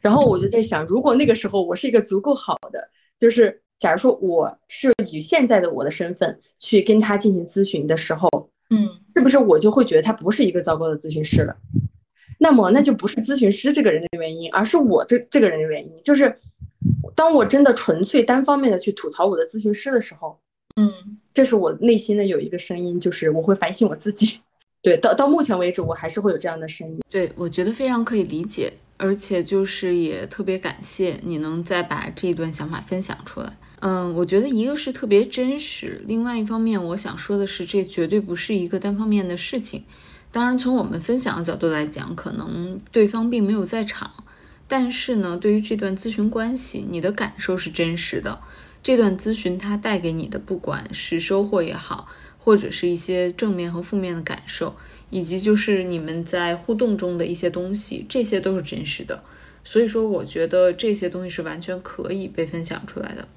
[0.00, 8.30] 然后我就在想，如果那个时候我是一个足够好的，就是假如说我是以现在的我的身份去跟他进行咨询的时候，
[8.74, 11.56] 嗯，是不是我就会觉得他不是一个糟糕的咨询师了？
[12.38, 16.38] 那么那就不是咨询师这个人的原因，而是我这这个人的原因，就是。
[17.14, 20.38] 当我真的纯粹单方面的去吐槽我的咨询师的时候，
[20.76, 20.92] 嗯，
[21.32, 24.38] 这是我内心的有一个声音，就是我会反省我自己。
[24.82, 27.00] 对，到到目前为止，我还是会有这样的声音。
[27.08, 33.56] 对，我觉得非常可以理解，而且就是也特别感谢你能再把这一段想法分享出来。
[33.86, 39.84] 嗯，我觉得一个是特别真实，另外一方面，我想说的是，这绝对不是一个单方面的事情。
[40.32, 44.10] 当然，从我们分享的角度来讲，可能对方并没有在场。
[44.66, 48.40] 但是呢，对于这段咨询关系，你的感受是真实的。
[48.82, 54.74] 这段咨询它带给你的，不管是收获也好，或者是一些正面和负面的感受，
[55.10, 59.22] 以及就是你们在互动中的一些东西，这些都是真实的。
[59.62, 63.28] 所以说，我觉得这些东西是完全可以被分享出来的。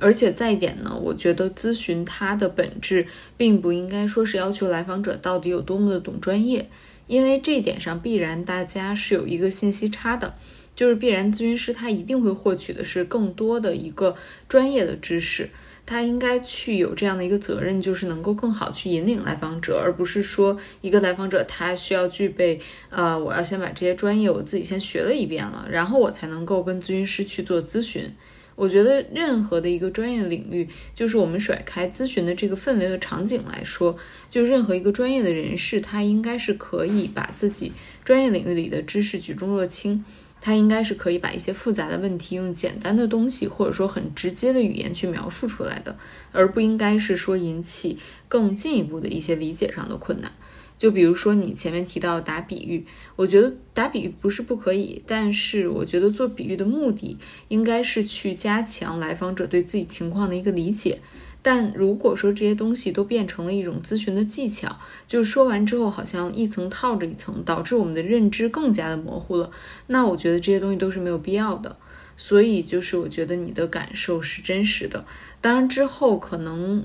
[0.00, 3.06] 而且再一点呢，我觉得咨询它的本质，
[3.36, 6.70] 并不应该说是要求来访者到底有多么的懂专业，
[7.06, 10.34] 因为这一点上必然大家是有一个信息差的。
[10.76, 14.14] 就是必然咨询师他一定会获取的是更多的一个
[14.46, 15.50] 专业的知识，
[15.84, 28.14] 他应该去有这样的一个责任，就是能够更好去引领来访者，而不是说一个来访者他需要具备，呃，我要先把这些专业我自己先学了一遍了，然后我才能够跟咨询师去做咨询。
[28.58, 33.96] 我觉得任何的一个专业领域，就是我们甩开咨询的这个氛围和场景来说，
[34.28, 37.70] 就任何一个专业的人士，他应该是可以把自己
[38.04, 40.04] 专业领域里的知识举重若轻。
[40.40, 45.96] 他应该是可以把一些复杂的问题用简单的东西，或者说很直接的语言去描述出来的，
[46.32, 50.32] 而不应该是说引起更进一步的一些理解上的困难。
[50.78, 52.86] 就比如说你前面提到打比喻，
[53.16, 61.00] 我觉得打比喻不是不可以，但是我觉得做比喻的目的应该是去加强来访者对自己情况的一个理解。
[61.40, 69.50] 但如果说这些东西都变成了一种咨询的技巧，就是说完之后好像一层套着一层，导致我们的认知更加的模糊了，
[69.86, 71.76] 那我觉得这些东西都是没有必要的。
[72.16, 75.06] 所以就是我觉得你的感受是真实的，
[75.40, 76.84] 当然之后可能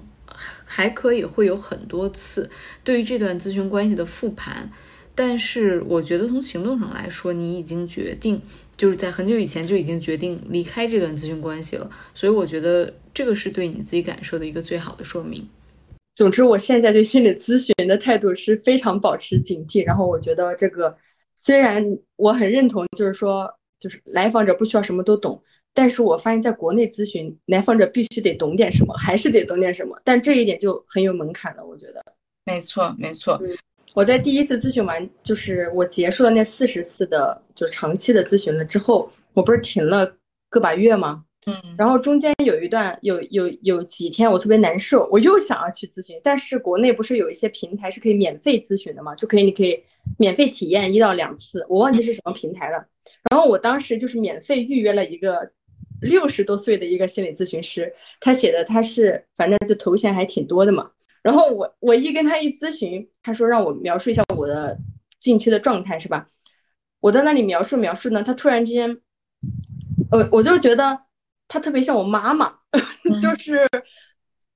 [0.76, 2.50] 还可以会有很多次
[2.84, 4.72] 对于这段咨询关系的复盘，
[5.14, 8.42] 但是我觉得从行动上来说，你已经决定。
[8.76, 15.48] 就是在很久以前就已经决定离开这段咨询关系了，所以我觉得这个是对你自己感受的一个最好的说明。
[16.16, 19.86] 总之，我现在对心理咨询的态度是非常保持警惕。
[19.86, 20.98] 然后，我觉得这个
[21.36, 23.48] 虽然我很认同，就是说，
[23.80, 25.42] 就是来访者不需要什么都懂，
[25.74, 30.00] 但是我发现在国内咨询，来访者必须得懂点什么，还是得懂点什么。
[30.04, 32.04] 但这一点就很有门槛了，我觉得。
[32.46, 33.42] 没错，没错。
[33.96, 40.16] 我在第一次咨询完，就是我结束了那四十次的就长期的咨询了之后，我不是停了
[40.50, 41.24] 个把月吗？
[41.46, 49.14] 嗯，然后中间有一段有有有几天我特别难受，我又想要去咨询，但是国内不是有一些平台是可以免费咨询的吗？
[49.16, 49.78] 就可以你可以
[50.18, 52.84] 免费体验一到两次，我忘记是什么平台了。
[53.30, 55.52] 然后我当时就是免费预约了一个
[56.04, 60.92] 六十多岁的一个心理咨询师，他写的他是反正就头衔还挺多的嘛。
[61.22, 64.78] 然后我我一跟他一咨询，他说让我描述一下我的
[65.20, 66.28] 近期的状态是吧？
[67.00, 68.98] 我在那里描述描述呢，他突然之间，
[70.12, 71.00] 呃，我就觉得
[71.48, 72.54] 他特别像我妈妈，
[73.22, 73.68] 就是。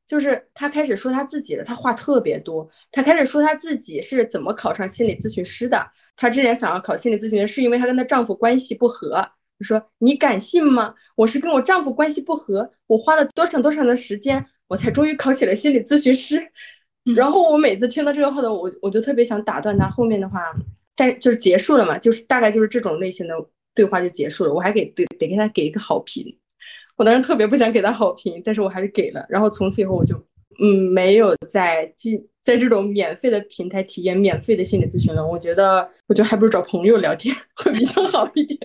[0.07, 2.65] 就是他开始说他自己了，他话特别多。
[2.93, 5.85] 他开始说他自己是怎么考上心理咨询师的。
[6.15, 9.29] 他之前想要考心理咨询师，是因为他跟他丈夫关系不和。
[9.59, 10.93] 他说：“你敢信吗？
[11.15, 16.51] 我是跟我丈夫关系不和，我花了多长多长的时间，我才终于考起了心理咨询师。
[17.15, 19.89] ”然后我每次听到这个话的，我我就特别想打断他。
[19.89, 20.41] 后面的话，
[20.95, 23.33] 但就是结束了嘛，就是大概就是这种类型的
[23.73, 24.53] 对话就结束了。
[24.53, 26.37] 我还给得得给他给一个好评。
[26.95, 29.25] 我当时特别不想给他好评，但是我还是给了。
[29.29, 30.15] 然后从此以后，我就
[30.59, 35.25] 嗯没有再进在这种免费的平台体验免费的心理咨询了。
[35.25, 38.59] 我觉得，我觉得还不如找朋友聊天 会比较好一点。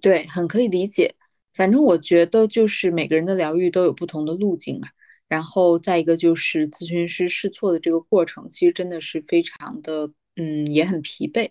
[0.00, 1.14] 对，很可以理解。
[1.54, 4.88] 反正我觉得，就是每个人的疗愈都有不同的路径嘛。
[5.28, 11.50] 然后再一个就是咨询师试错的这个过程，其实真的是非常的嗯，也很疲惫。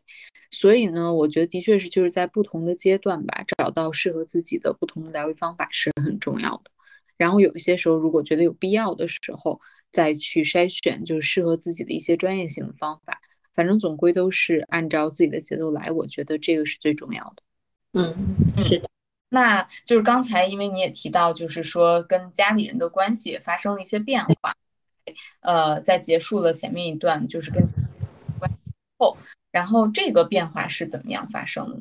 [0.51, 6.71] 所以呢，我觉得的确是就是在不同的阶段吧，找到适合自己的不同的疗愈方法是很重要的。
[7.17, 9.59] 然后有一些时候，如果觉得有必要的时候，
[9.91, 13.19] 再去筛选就是适合自己的一些专业性的方法。
[13.53, 17.43] 反正总归都是按照自己的节奏来，我觉得这个是最重要的。
[17.95, 18.13] 嗯，
[18.57, 18.87] 是的。
[19.29, 24.55] 那就是刚才因为你也提到，就是说跟家里人的关系也发生了一些变化。
[25.41, 27.63] 呃，在结束了前面一段就是跟
[28.37, 28.57] 关系
[28.97, 29.17] 后。
[29.51, 31.77] 然后这个变化是怎么样发生的？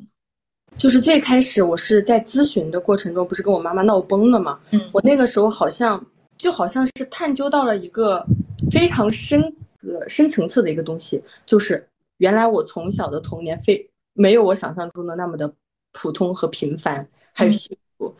[0.77, 4.59] 就是最开始我是在咨询的过程中，不是跟我妈妈闹崩了吗？
[4.71, 6.03] 嗯，我那个时候好像
[6.37, 8.25] 就好像是探究到了一个
[8.71, 9.41] 非常深
[9.79, 11.85] 的深层次的一个东西，就是
[12.17, 15.53] 原来我从小的童年非没有我想象中的那么的
[15.95, 18.13] 普通和平凡，还有幸福。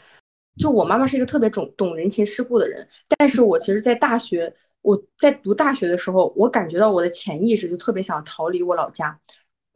[0.58, 9.20] 就我妈妈是一个特别懂懂人情世故的人，但是我其实，在大学我在读大学的时候，我感觉到我的潜意识就特别想逃离我老家。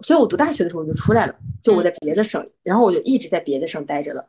[0.02, 4.26] 所以我读大学的时候我就出来了，就我在别的省，然后我就一直在别的省待着了，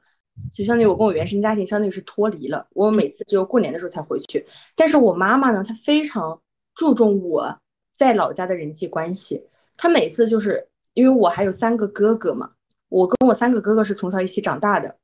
[0.52, 2.66] 就相当于我跟我原生家庭相当于是脱离了。
[2.72, 4.44] 我每次只有过年的时候才回去。
[4.74, 6.36] 但是我妈妈呢，她非常
[6.74, 7.56] 注重我
[7.96, 9.40] 在老家的人际关系。
[9.76, 12.50] 她每次就是因为我还有三个哥哥嘛，
[12.90, 14.94] 我跟我三个哥哥是从小一起长大的。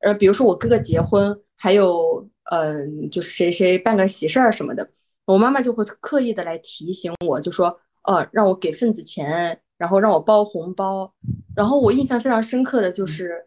[0.00, 4.86] 呃，比如说我哥哥结婚，还有嗯，就是谁谁办个喜事儿什么的，
[5.24, 9.58] 我妈妈就会刻意的来提醒我，就说，呃，让我给份子钱。
[9.80, 11.10] 然后让我包红包，
[11.56, 13.46] 然后我印象非常深刻的就是，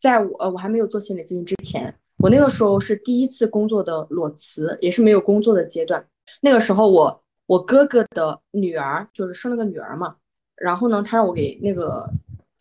[0.00, 6.02] 在我呃我还没有做心理咨询之前，我那个时候是第一次工作的裸辞，也是没有工作的阶段。
[6.40, 10.16] 那个时候我我哥哥的女儿就是生了个女儿嘛，
[10.56, 12.10] 然后呢他让我给那个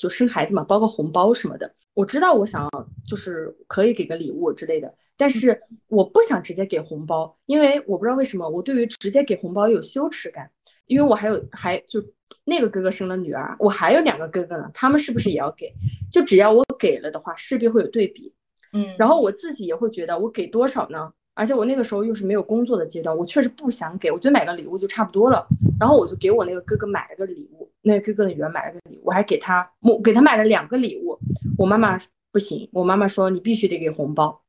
[0.04, 1.74] 就生孩子嘛包个红包什么的。
[1.94, 10.50] 我知道我想要就是可以给个礼物之类的，但是我不想直接给红包，因为我不知道为什么我对于直接给红包有羞耻感，
[10.88, 12.04] 因为我还有还就。
[12.46, 15.72] 那个哥哥生了女儿，我还有两个哥哥呢，他们是不是也要给？
[16.12, 18.34] 就只要我给了的话，势必会有对比。
[18.74, 21.10] 嗯，然后我自己也会觉得，我给多少呢？
[21.36, 25.48] 而且我那个时候又是没有工作的阶段，我确实不想给，我觉得买个礼物就差不多了。
[25.80, 31.20] 然后我就给我那个哥哥买了个礼物，那个哥哥的女儿买了个礼物，我还给他，我给他买了两个礼物。
[31.58, 32.00] 我妈妈
[32.32, 34.42] 不行，我妈妈说你必须得给红包。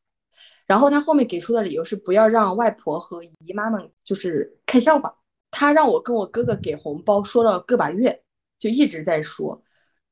[0.67, 5.15] 然后他后面给出的理由是不要让外婆和姨妈们就是看笑话。
[5.51, 8.23] 他让我跟我哥哥给红包，说了个把月，
[8.59, 9.63] 就一直在说，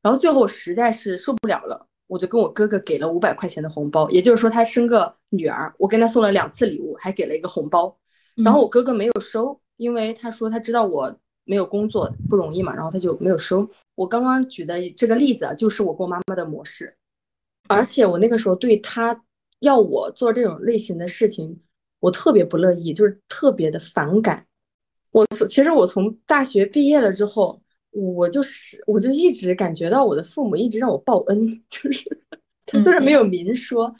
[0.02, 4.08] 然后最后实在是受不了了，我就跟我哥哥给了五百块钱的红包。
[4.10, 7.96] 也就是说，他生个女儿，我跟他送了两次礼物，还给了一个红包。
[8.44, 13.68] 然后我哥哥没有收，因为他说他知道我没有工作不容易嘛，然后他就没有收。
[13.94, 16.96] 我刚刚举的这个例子啊，就是我跟我妈妈的模式，
[17.68, 19.24] 而且我那个时候对他
[19.60, 21.60] 要我做这种类型的事情，
[22.00, 24.46] 我特别不乐意，就是特别的反感。
[25.10, 32.18] 我其实我从大学毕业了之后，我就是我就一直感觉到我的父母一直让我报恩，就是
[32.64, 33.94] 他虽然没有明说，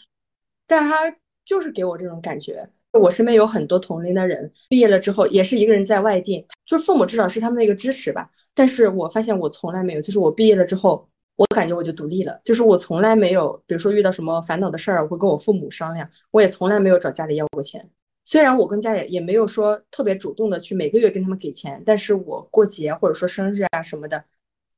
[0.67, 2.69] 但是他就是给我这种感觉。
[2.93, 8.31] 我身边有很多同龄的人毕业了之后也是一个人在外地，就是父母至少是他们的一个支持吧。
[8.55, 17.89] 但是我发现我从来没有，就是我毕业了之后，我感觉我就独立了，就是我从来没有，比如说遇到什么烦恼的事儿，我会跟我父母商量，我也从来没有找家里要过钱。
[18.25, 24.23] 虽然我跟家里也没有说特别主动的去每个月跟他们给钱，但是我过节或者说生日啊什么的，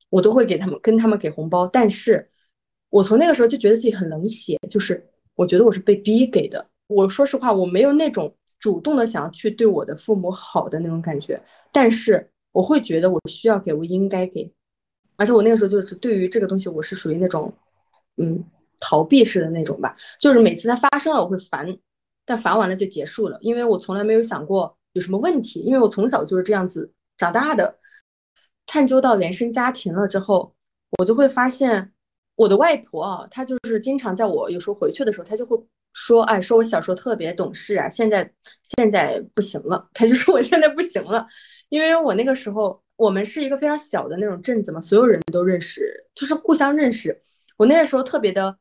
[0.08, 1.66] 我都会给他们跟他们给红包。
[1.66, 2.30] 但是，
[2.90, 6.64] 我从那个时候就觉得自己很冷血，就是我觉得我是被逼给的。
[6.86, 11.42] 我说实话，我没有那种主动的想要去对我的父母好的那种感觉，
[11.72, 14.52] 但是我会觉得我需要给，我应该给。
[15.16, 17.52] 而且我那个时候就是对于这个东西，我是属于那种，
[18.16, 18.44] 嗯。
[18.80, 21.74] 逃避式的那种吧，就是每次它发生了我会烦，
[22.26, 27.78] 但烦完了就结束了，因为我从来没有想过有什么问题，因为我从小就是这样子长大的。
[28.66, 30.52] 探究到原生家庭了之后，
[30.98, 31.92] 我就会发现
[32.34, 35.56] 我的外婆啊，她就是经常在我有时候回去的时候，她就会
[35.94, 38.30] 说，哎，说我小时候特别懂事啊，现在
[38.62, 41.26] 现在不行了，他就说我现在不行了，
[41.70, 47.22] 因为我那个时候我们是一个非常小的那种镇子嘛，所有人都认识，就是互相认识。
[47.56, 48.54] 我那个时候特别的，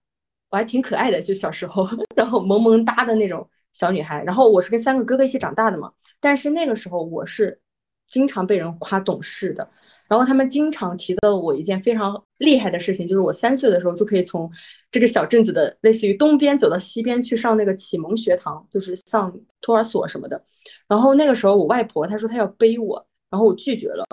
[0.51, 4.23] 我还挺可爱的，就小时候， 然后萌萌哒的那种小女孩。
[4.23, 7.59] 然后我是跟三个哥哥一起长大的嘛，但是那个时候我是
[8.07, 9.67] 经常被人夸懂事的。
[10.09, 14.51] 然后他们经常提到我一件非常厉害的事情，就是我三岁的时候就可以从
[14.91, 20.43] 这个小镇子的类似于东边走到西边去上那个启蒙学堂，就是上托儿所什么的。
[20.87, 24.05] 然后那个时候我外婆她说她要背我，然后我拒绝了。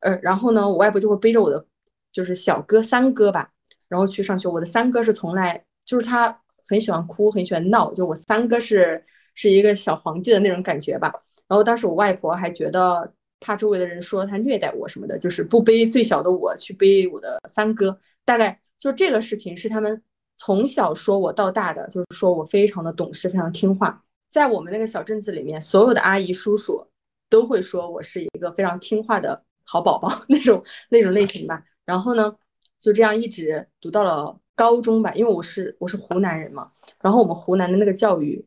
[0.00, 1.64] 呃，然后呢，我外婆就会背着我的
[2.12, 3.50] 就是小哥三哥吧，
[3.88, 4.48] 然后去上学。
[4.48, 9.02] 我的三哥是从来就是他很喜欢哭，很喜欢闹，就我三哥是
[9.34, 11.12] 是一个小皇帝的那种感觉吧。
[11.46, 13.12] 然后当时我外婆还觉得。
[13.40, 20.02] 怕周围的人说他虐待我什么的，就是不背最小的我去背我的三哥，大概就这个事情是他们
[20.36, 24.04] 从小说我到大的，就是说我非常的懂事，非常听话。
[24.28, 26.86] 在我们那个小镇子里面，所有的阿姨叔叔
[27.30, 31.64] 都会说我是一个非常听话的好宝宝那种那种类型吧。
[31.84, 32.36] 然后呢，
[32.78, 36.70] 就这样一直读到了高中吧，因为我是我是湖南人嘛，
[37.00, 38.46] 然后我们湖南的那个教育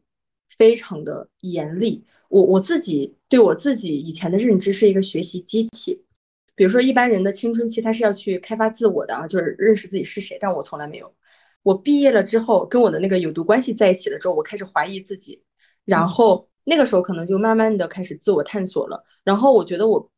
[0.55, 2.05] 非常的严厉。
[2.29, 6.03] 我我自己对我自己以前的认知是一个学习机器，
[6.53, 11.09] 比如说一般人的青春期他是要去开发自我的啊，就是认识自己是谁，但我从来没有。
[11.63, 15.41] 我毕业了之后，跟我的那个有毒关系在一起了之后，我开始怀疑自己，
[15.85, 19.01] 然后那个时候可能就慢慢的开始自我探索了。
[19.23, 20.11] 然后我觉得我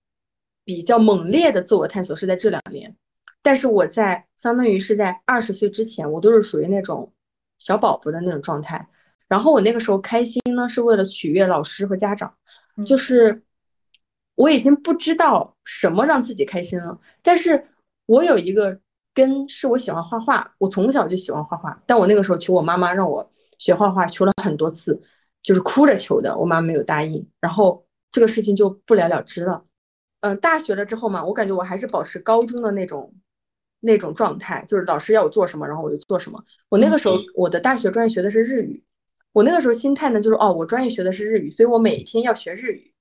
[0.65, 2.95] 比较猛烈的自我探索是在这两年，
[3.43, 7.13] 但是我在相当于是在二十岁之前，我都是属于那种
[7.59, 8.89] 小宝宝的那种状态。
[9.27, 12.33] 然后我那个时候开心呢，是为了取悦老师和家长，
[12.85, 13.43] 就是
[14.35, 16.99] 我已经不知道什么让自己开心了。
[17.21, 17.67] 但是
[18.05, 18.79] 我有一个
[19.13, 21.81] 根，是我喜欢画画，我从小就喜欢画画。
[21.85, 24.99] 但我那个时候求我妈妈让我学画画，求了很多次，
[25.41, 27.27] 就是哭着求的，我妈没有答应。
[27.39, 29.63] 然后这个事情就不了了之了。
[30.21, 33.13] 嗯，大学了之后嘛，我感觉我还是保持高中的那种
[33.81, 36.43] 那种状态，就是老师要我做什么，然后我就做什么。
[36.69, 38.83] 我那个时候我的大学专业学的是日语。
[39.33, 42.93] 我那个时候心态呢，就是哦，我专业学的是日语，所以我每天要学日语。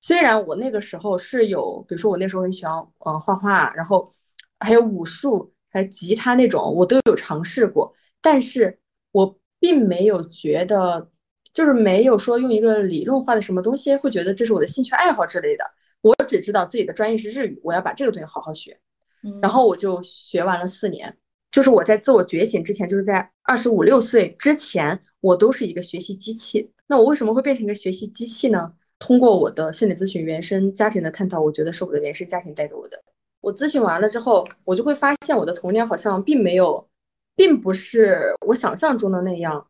[0.00, 2.74] 虽然我那个时候是有，比如说我那时候很喜欢
[3.04, 4.14] 嗯画画，然后
[4.60, 8.78] 还有武术，还有吉他那种，我都有尝试过，但是
[9.10, 11.10] 我并没有觉得，
[11.52, 15.64] 就是没有说用一个理论化的什么东西，会觉得这是我的兴趣爱好之类的。
[16.02, 18.78] 我只知道自己的专业是日语，我要把这个东西好好学，
[19.42, 21.16] 然后我就学完了四年。
[21.50, 26.70] 就是我在自我觉醒之前，就是在二十五六岁之前，我都是一个学习机器。
[26.86, 28.72] 那我为什么会变成一个学习机器呢？
[28.98, 33.02] 通过我的心理咨询原生家庭的探讨，我觉得是我的原生家庭带给我的。
[33.40, 36.86] 我咨询完了之后，我就会发现我的童年好像并没有，
[37.34, 39.66] 并不是我想象中的那样。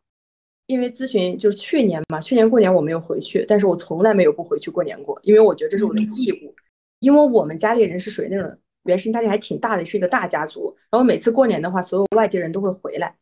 [0.67, 6.55] 因为咨询就是去年嘛，去年过年我没有回去，但是我从来没有不回去过年过，因为我觉得这是我的义务。
[7.01, 8.57] 因为我们家里人是属于那种。
[8.87, 10.73] 原生家庭还挺大的，是一个大家族。
[10.93, 13.13] 然后每次过年的话，所有外地人都会回来，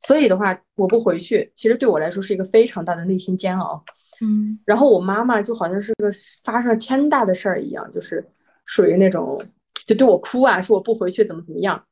[0.00, 3.82] 所以的话，我不回去，其实对我来说是一个非常大的内心煎熬。
[4.20, 6.10] 嗯，然后我妈妈就好像是个
[6.44, 8.24] 发生了天大的事儿一样，就是
[8.64, 9.40] 属于那种
[9.84, 11.82] 就对我哭啊，说我不回去怎么怎么样。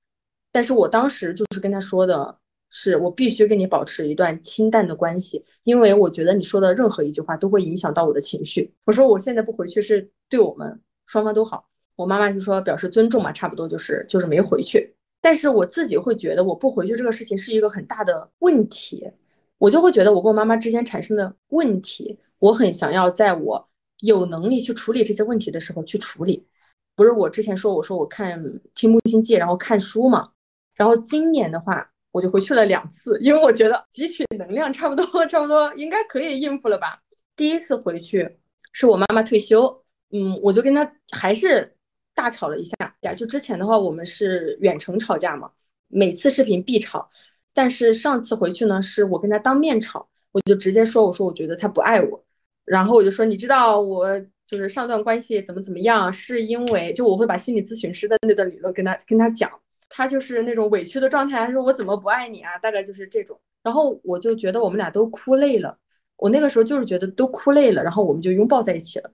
[0.53, 2.39] 但是我当时就是跟她说的
[2.71, 8.73] 是，我必须跟你保持一段清淡的关系，因为我觉得你说的任何一句话都会影响到我的情绪。
[8.85, 11.69] 我说我现在不回去是对我们双方都好。
[11.97, 14.95] 我妈妈就说表示尊重嘛，差不多就是就是没回去。
[15.25, 19.11] 但是我自己会觉得我不回去这个事情是一个很大的问题，
[19.57, 26.47] 我就会觉得我跟我妈妈之间产生的问题，我很想要在我有能力去处理这些问题的时候去处理。
[26.95, 28.39] 不是我之前说我说我看
[28.75, 30.29] 听木星记，然后看书嘛，
[30.75, 37.01] 然后今年的话我就回去了两次，因为我觉得汲取能量差不多差不多应该可以应付了吧。
[37.35, 38.37] 第一次回去
[38.73, 41.74] 是我妈妈退休，嗯，我就跟她还是。
[42.15, 45.51] 大吵了一下呀，就之前的话，我们是远程吵架嘛，
[45.89, 47.11] 每次视频必吵。
[47.53, 52.25] 但是上次回去呢，是我跟他当面吵，我就直接说，我说我觉得他不爱我，
[52.65, 54.09] 然后我就说，你知道我
[54.47, 59.51] 就是上段关系怎么怎么样，是因为就我会把心理咨询师的那段理论跟他跟他讲，
[59.89, 63.41] 他就是那种委屈的状态，他说我怎么不爱你啊，大概就是这种。
[63.63, 65.79] 然后我就觉得我们俩都哭累了，
[66.17, 69.13] 我那个时候就是觉得都哭累了，然后我们就拥抱在一起了。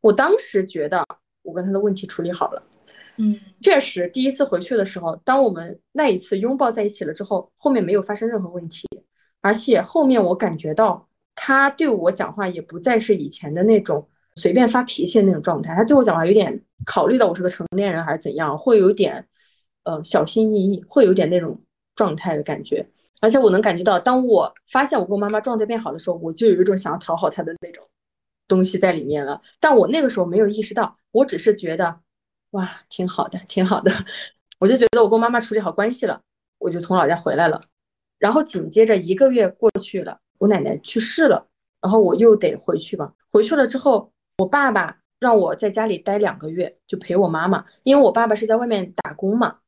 [0.00, 1.04] 我当时觉得。
[1.46, 2.62] 我跟他的问题处理好了，
[3.16, 8.86] 嗯，确实，第一次回去的时候，当我们那一次拥抱在一起了之后，后面没有发生任何问题，
[9.40, 19.26] 而且后面我感觉到他对我讲话也不再是以前的那种随便发脾气的那种状态，他对我讲话有点考虑到我是个成年人还是怎样，会有点
[19.84, 21.58] 呃小心翼翼，会有点那种
[21.94, 22.86] 状态的感觉。
[23.22, 27.82] 而且我能感觉到，当我发现我跟我妈妈状态变好的时候，我就有一种想要讨好她的那种
[28.48, 29.40] 东西在里面了。
[29.60, 32.00] 但我那个时候没有意识到，我只是觉得。
[32.50, 33.92] 哇，挺好的，挺好的，
[34.60, 36.22] 我就觉得我跟妈妈处理好关系了，
[36.58, 37.60] 我就从老家回来了。
[38.18, 41.46] 然后紧接着一个月过去了，我奶奶去世了，
[41.82, 43.12] 然后我又得回去吧。
[43.30, 49.58] 回去了之后，我爸爸让我在家里待两个月，就陪我妈妈，因为我爸爸是在外面打工嘛。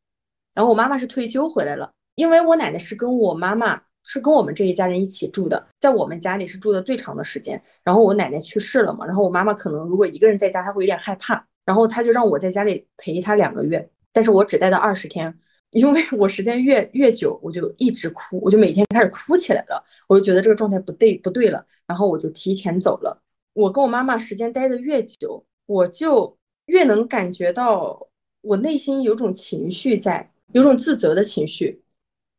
[0.54, 7.62] 然后我妈妈是退休回来了，因为我奶奶是跟我妈妈是跟我们这一家人一起住的，在我们家里是住的最长的时间。
[7.84, 11.46] 然后我奶奶去世了嘛，然后我妈妈可能如果一个人在家，她会有点害怕。
[11.66, 15.38] 然后他就让我在家里陪她两个月，但是我只待到二十天，
[15.72, 23.22] 因为我时间越越久，我就一直哭，我就每天开始哭起来了，我就觉得这个状态不对不对了，然后我就提前走了。
[23.52, 26.34] 我跟我妈妈时间待的越久，我就
[26.64, 28.08] 越能感觉到
[28.40, 31.82] 我内心有种情绪在，有种自责的情绪，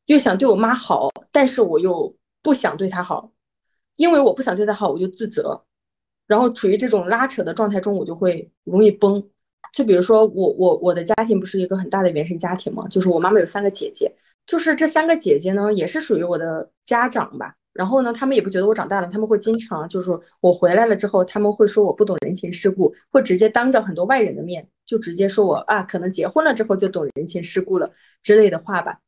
[0.09, 3.31] 又想对我妈好，但是我又不想对她好，
[3.95, 5.63] 因为我不想对她好，我就自责。
[6.25, 9.23] 然后处于这种拉扯的状态中，我就会容易崩。
[9.71, 14.11] 就比如说我我我的家庭不是一个很大的原生家庭嘛，就是我妈妈有三个姐姐，
[14.47, 17.55] 就是这三个姐姐呢也是属于我的家长吧。
[17.71, 20.09] 然后呢，他们也不觉得我长大了，他们会经常就是
[20.41, 27.93] 我回来了之后，他们会说我不懂人情世故，会直接当着很多外人的面就直接说我啊，可能结婚了之后就懂人情世故了
[28.23, 28.99] 之类的话吧。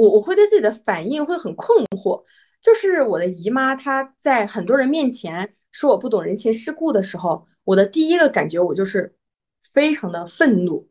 [0.00, 2.24] 我我会对自己的反应会很困惑，
[2.60, 5.54] 就是我的姨妈她在很多人面前。
[5.72, 9.14] 说我不懂人情世故的时候，我的第一个感觉我就是
[9.72, 10.88] 非常的愤怒，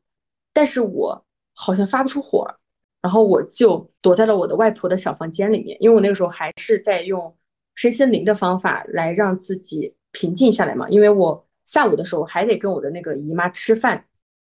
[0.53, 2.47] 但是我好像发不出火，
[3.01, 7.35] 然后我就躲在了我的外婆的小房间里面，因为我那个时候还是在用
[7.75, 14.05] 身心灵的方法来让自己平静下来嘛，因为我下午的时候还得跟我的那个姨妈吃饭，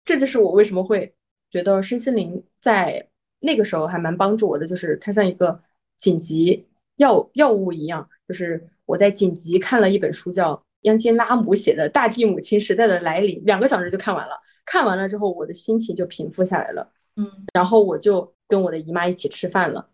[0.05, 1.11] 这就是我为什么会
[1.49, 3.08] 觉得身心灵在
[3.39, 5.61] 那个时候还蛮帮助我的，就是它像一个
[5.97, 6.67] 紧急
[6.97, 8.69] 药药物一样，就是。
[8.89, 14.33] 我在紧急看了一本书，叫央金拉姆写的《大地母亲时代的来临》，两个小时就看完了。
[14.65, 16.91] 看完了之后，我的心情就平复下来了。
[17.15, 19.87] 嗯，然后我就跟我的姨妈一起吃饭了。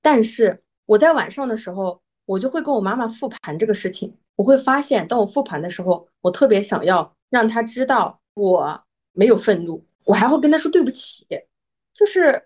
[0.00, 4.16] 但是我在晚上的时候，我就会跟我妈妈复盘这个事情。
[4.36, 8.80] 我会发现，当我复盘的时候，我特别想要让她知道我
[9.10, 11.26] 没有愤怒，我还会跟她说对不起，
[11.92, 12.40] 就是。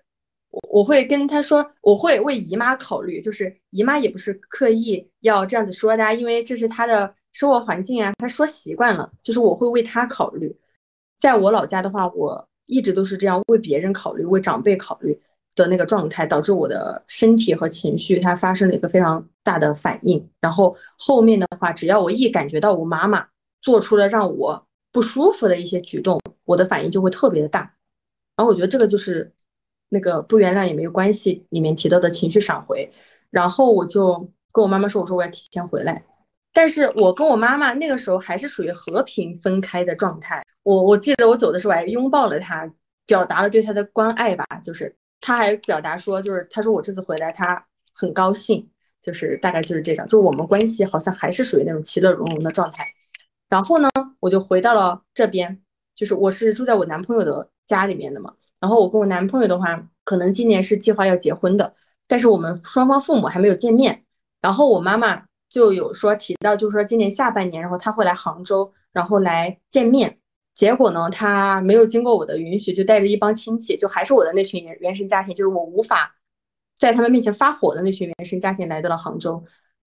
[0.50, 10.54] 我我会跟他说，我会为姨妈考虑，就是姨妈也不是刻意要这样子说的，因为这是她的生活环境啊，她说习惯了，就是我会为她考虑。
[11.20, 15.16] 在我老家的话，我一直都是这样为别人考虑、为长辈考虑
[15.54, 20.28] 的那个状态，导致我的身体和情绪它发生了一个非常大的反应。
[20.40, 23.24] 然后后面的话，只要我一感觉到我妈妈
[23.60, 27.60] 做出了让我不舒服的一些举动，我的反应就会特别的大。
[28.36, 29.32] 然后我觉得这个就是。
[29.90, 32.90] 那个不原谅也没有关系，里面提到的情绪闪回，
[33.28, 36.02] 然后我就跟我妈妈说，我说我要提前回来，
[36.52, 40.42] 但是我跟我妈妈那个时候还是属于和平分开的状态。
[40.62, 42.70] 我我记得我走的时候，还拥抱了她，
[43.06, 47.64] 表达了对她的关爱吧，就是她还表达说，就是她说我这次回来，她
[47.94, 48.68] 很高兴，
[49.02, 52.86] 就是大概就是这样，就我们关系好像还是属于那种其乐融融的状态。
[53.48, 53.88] 然后呢，
[54.20, 55.60] 我就回到了这边，
[55.96, 58.34] 就是我是住在我男朋友的家里面的嘛。
[58.60, 61.74] 然后我跟我男朋友的话，可能今年是计划要结婚的，
[62.06, 64.04] 但是我们双方父母还没有见面。
[64.42, 70.18] 然后我妈妈就有说提到，就是说今年下半年，然后他会来杭州，然后来见面。
[70.54, 76.14] 结果呢，他没有经过我的允许，就带着一帮亲戚，就还是我的那群原原生家庭，就是我无法
[76.76, 79.42] 在他们面前发火的那群原生家庭来到了杭州。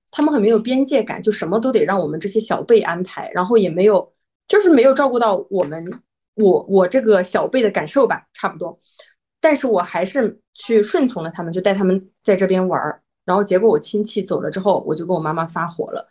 [0.10, 4.12] 他们很没有边界感，就什么都得让我们这些小辈安排，然后也没有，
[4.48, 5.86] 就是没有照顾到我们。
[6.36, 8.80] 我我这个小辈的感受吧，差不多，
[9.40, 13.02] 但是我还是去顺从了他们，就带他们在这边玩儿。
[13.26, 16.08] 然后结果我亲戚走了之后，我就跟我妈妈发火了，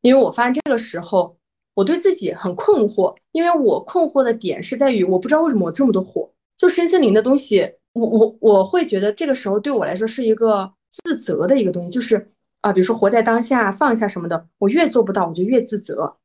[0.00, 1.36] 因为我发现这个时候
[1.74, 6.32] 我对自己很困惑，因为我困惑的点是在于我不知道为什么我这么多火。
[6.56, 16.16] 就身心灵的东西，我我我会觉得这个时候对我来说是一个自责的一个东西，就是啊，比如说活在当下、放下什么的，我越做不到，我就越自责。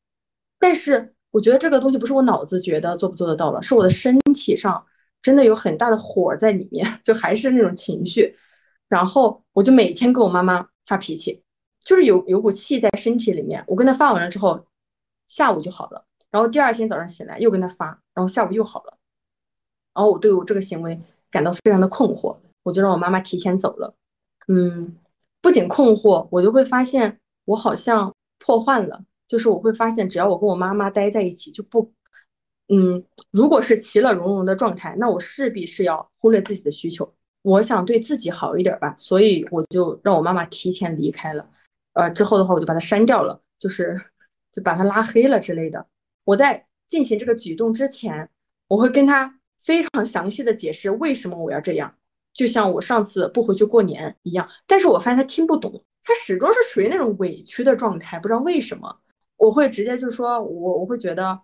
[0.58, 1.14] 但是。
[1.32, 4.86] 我觉得这个东西不是我脑子觉得做不做得到了，是我的身体上
[5.22, 8.38] 真的有很大的火在里面， 就还是那种情绪。
[8.88, 11.42] 然后我就每天跟我妈妈发脾气，
[11.86, 13.64] 就是有有股气在身体里面。
[13.68, 14.66] 我跟她发完了之后，
[15.30, 16.06] 下午就好了。
[16.30, 18.98] 然后第二天早上醒来又跟她发，然后下午又好了。
[19.94, 23.94] 然后我对我这个行为感到非常的困惑，我就让我妈妈提前走了。
[24.48, 24.98] 嗯，
[25.42, 31.90] 不仅困惑，我就会发现我好像破坏了，就是我会发现只要我跟我妈妈待在一起，就不，
[32.68, 33.02] 嗯，
[33.32, 37.10] 如果是其乐融融的状态，那我势必是要忽略自己的需求。
[37.42, 41.50] 我想对自己好一点吧，所以我就让我妈妈提前离开了。
[41.94, 44.02] 呃，之后的话我就把它删掉了，就是
[44.52, 45.88] 就把它拉黑了之类的。
[46.26, 48.30] 我在进行这个举动之前，
[48.68, 51.96] 我会跟他非常详细的解释为什么我要这样，
[52.34, 54.50] 就像我上次不回去过年一样。
[54.68, 59.00] 但是我发现他听不懂，他始终是属于那种委屈的状态，不知道为什么。
[59.42, 61.42] 我会直接就说，我我会觉得，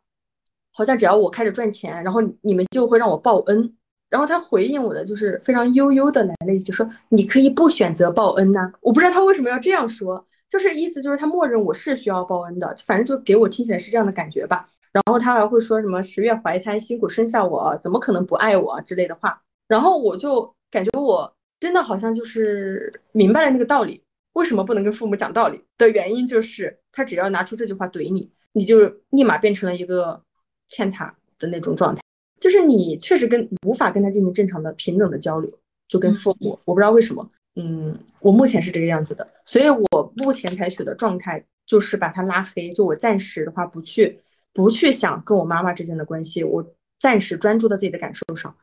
[0.71, 3.73] 好像只要我开始赚钱，然后你们就会让我报恩。
[4.07, 14.65] 然后他回应我的就是非常悠悠的来了一句说：“你可以不选择报恩呐。”我不知道他为什么要这样说，就是意思就是他默认我是需要报恩的，反正就给我听起来是这样的感觉吧。
[14.93, 19.41] 然后他还会说什么“十月怀胎，辛苦生下我，怎么可能不爱我”之类的话。
[19.67, 21.29] 然后我就感觉我
[21.59, 24.01] 真的好像就是明白了那个道理，
[24.38, 25.59] 为什么不能跟父母讲道理？
[25.79, 30.21] 的原因就是他只要拿出这句话怼你，你就立马变成了一个
[30.67, 32.01] 欠他的那种状态。
[32.39, 35.51] 就是你确实跟无法跟他进行正常的平等的交流，
[35.88, 44.19] 就跟父母，我不知道为什么，嗯，我目前是这个样子的，所以我目前采取的状态就是把他拉黑，就我暂时的话不去
[44.53, 46.63] 不去想跟我妈妈之间的关系，我
[46.99, 48.55] 暂时专注到自己的感受上，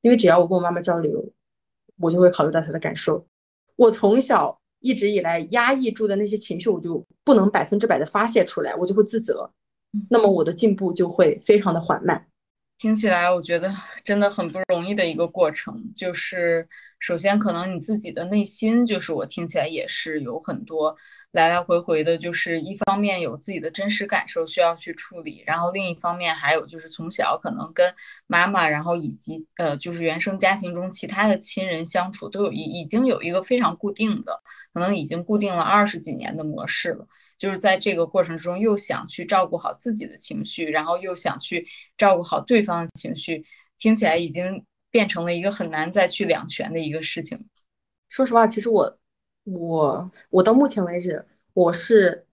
[0.00, 1.22] 因为只要我跟我妈妈交流，
[1.98, 3.26] 我就会考虑到她的感受，
[3.76, 9.50] 我从小一直以来压抑住的那些情绪，我就不能百分之百的发泄出来，我就会自责，
[10.10, 12.26] 那么我的进步就会非常的缓慢。
[12.78, 13.72] 听起来我觉得
[14.04, 16.68] 真的很不容易的一个过程，就是
[16.98, 20.96] 首先可能你自己的内心，就是我听起来也是有很多
[21.32, 27.94] 来来回回的，就是一方面有自己的真实感受需要去处理，然后另一方面还有就是从小可能跟
[28.26, 34.42] 妈妈，然后以及呃就是原生家庭中其他的亲人相处都有一已经有一个非常固定的，
[34.74, 37.06] 可能已经固定了二十几年的模式了。
[37.38, 41.66] 就是在这个过程中，又想去照顾好自己的情绪，然后又想去
[41.96, 43.44] 照顾好对方的情绪，
[43.78, 47.48] 听起来已经变成了一个很难再去两全的一个事情。
[48.10, 48.98] 说实话，其实我
[49.44, 51.24] 我我到目前为止，
[51.54, 52.24] 我是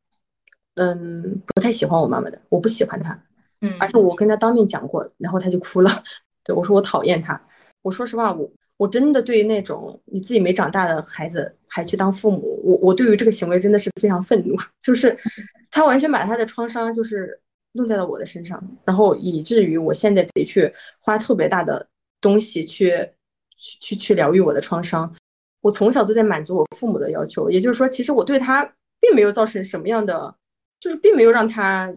[0.75, 3.19] 嗯不太喜欢我妈妈的，我不喜欢她，
[3.61, 6.03] 嗯，而且我跟她当面讲过，然后她就哭了，
[6.43, 7.39] 对我说我讨厌她。
[7.81, 8.49] 我说实话，我。
[8.79, 14.55] 我真的对那种你自己没长大的孩子还去当父母，我我对于这个行为真的是非常愤怒。
[14.79, 15.13] 就是
[15.69, 17.37] 他完全把他的创伤就是
[17.73, 21.85] 弄在了我的身上，然后以至于我现在得去花特别大的
[22.21, 23.11] 东西去
[23.57, 25.13] 去去去疗愈我的创伤。
[25.61, 28.63] 我从小都在满足我父母的要求，也就是说，其实我对他
[28.99, 30.33] 并没有造成什么样的，
[30.79, 31.93] 就是并没有让他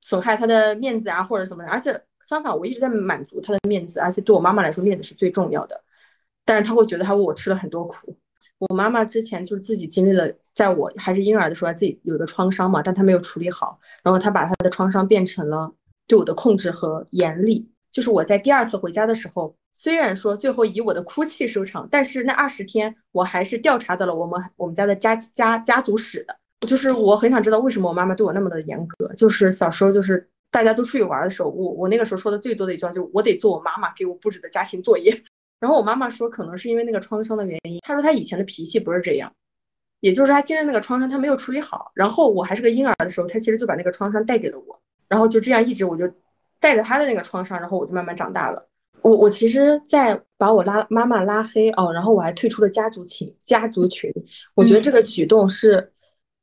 [0.00, 5.82] 损害他的面子啊或者什么的，而且相反，我一直在满足他的面子，而且对我妈妈来说，面子是最重要的。
[6.44, 8.16] 但是他会觉得他为我吃了很多苦。
[8.58, 15.72] 我妈妈之前就是自己经历了，在我还是婴儿的时候，自己有的创伤嘛，但她没有处理好，然后她把她的创伤变成了
[16.06, 17.70] 对我的控制和严厉。
[17.90, 26.36] 就是我在第二次回家的时候，虽然说最后以我的哭泣收场，但是那二十天我还是调查到了我们我们家的家家家族史的。
[26.66, 29.12] 就是我很想知道为什么我妈妈对我那么的严格。
[29.14, 35.22] 就是小时候就是大家都出去玩的时候，我我那个时候说的最多的一句话就是我得做我妈妈给我布置的家庭作业。
[35.60, 37.80] 然后我妈妈说，可能是因为那个创伤的原因。
[37.82, 39.30] 她说她以前的脾气不是这样，
[40.00, 41.92] 也就是她经历那个创伤，她没有处理好。
[41.94, 44.80] 然后我还是个婴儿的时候，她其实就把那个创伤带给了我。
[45.08, 46.10] 然后就这样一直我就
[46.58, 48.69] 带着她的那个创伤，然后我就慢慢长大了。
[49.02, 54.12] 我我其实，在把我拉妈妈拉黑哦，然后我还退出了家族群家族群。
[54.54, 55.92] 我觉得这个举动是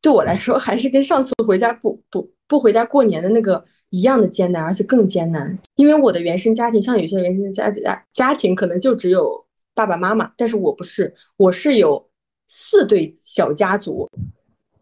[0.01, 3.63] 对我来说，还是跟上次回家不不不回家过年的那个。
[3.89, 9.41] 一样的艰难，而且更艰难，因为我的原生家庭，像有些原生家家家庭可能就只有
[9.73, 12.05] 爸爸妈妈，但是我不是，我是有
[12.49, 14.05] 四对小家族，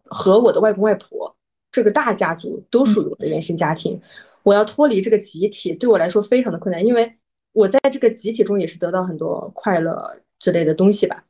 [0.06, 1.32] 和我的外公外婆，
[1.70, 4.02] 这个大家族都属于我的原生家庭。
[4.42, 7.08] 我要脱离这个集体，对我来说非常的困难，因为
[7.56, 11.24] 我在这个集体中也是得到很多快乐之类的东西吧。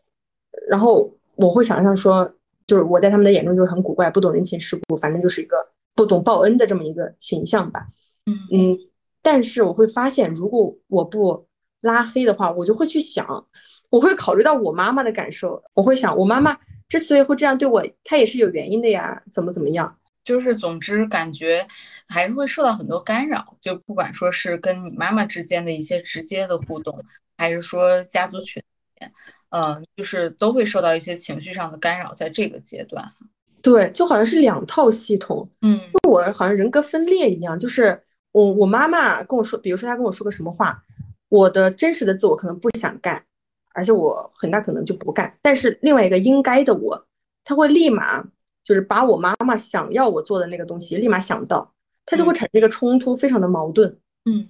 [0.68, 2.30] 然后我会想象说，
[2.66, 5.56] 就是我在他们的眼中就是很古怪，不懂人情世故，反正就是一个。
[5.96, 7.86] 不懂报恩的这么一个形象吧，
[8.26, 8.78] 嗯嗯，
[9.22, 11.46] 但是我会发现，如果我不
[11.80, 13.46] 拉黑的话，我就会去想，
[13.88, 16.54] 我会考虑到我妈妈的感受，我会想，我妈妈
[16.86, 19.96] 之所以会这样对我，她也是有原因的呀，怎么怎么样？
[20.26, 21.64] 就是总之感觉
[22.08, 27.00] 还是会受到很多干扰，就不管说是跟你妈妈之间的一些直接的互动，
[27.38, 29.12] 还是说家族群里面，
[29.50, 33.08] 嗯，就是都会受到一些情绪上的干扰，在这个阶段。
[33.62, 38.02] 对，就好像是两套系统，嗯，我好像人格分裂一样，就是
[38.32, 40.82] 我我妈妈跟我说，比如说她跟我说个什么话，
[41.28, 43.24] 我的真实的自我可能不想干，
[43.74, 45.38] 而且我很大可能就不干。
[45.40, 47.06] 但是另外一个应该的我，
[47.44, 48.24] 他会立马
[48.66, 51.72] 就是把我妈妈想要我做的那个东西立马想到，
[52.04, 53.96] 他就会产生一个冲突，非常的矛盾。
[54.24, 54.48] 嗯。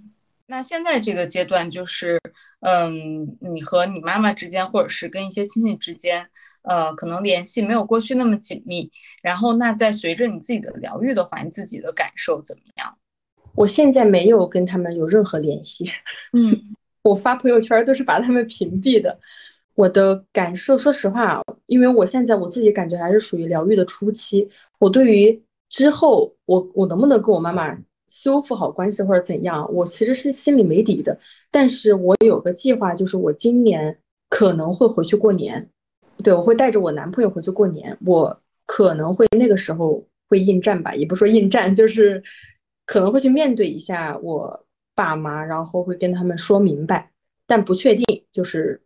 [0.49, 2.21] 那现在这个阶段就是，
[2.61, 6.25] 嗯，你和你妈妈之间，或者是跟一些亲戚之间，
[6.63, 8.89] 呃，可能联系没有过去那么紧密。
[9.25, 12.97] 然后，那在随着你自己的疗愈的话，你自己的感受怎么样？
[13.57, 15.91] 我现在没有跟他们有任何联系。
[16.33, 16.63] 嗯，
[17.03, 19.19] 我发朋友圈都是把他们屏蔽的。
[19.77, 24.49] 我的感受，说实话，因为我现在我自己感觉还是属于疗愈的初期。
[24.79, 27.79] 我对于之后，我我能不能跟我妈妈？
[28.09, 31.19] 修复好关系或者怎样，我其实是心里没底的。
[31.51, 33.99] 但是我有个计划，就是我今年
[34.31, 35.69] 可能会回去过年。
[36.23, 37.99] 对，我会带着我男朋友回去过年。
[38.07, 42.23] 我可能会那个时候会应战吧，也不说应战，就是
[42.87, 44.65] 可能会去面对一下我
[44.95, 47.11] 爸妈，然后会跟他们说明白，
[47.45, 48.23] 但不确定。
[48.31, 48.81] 就是，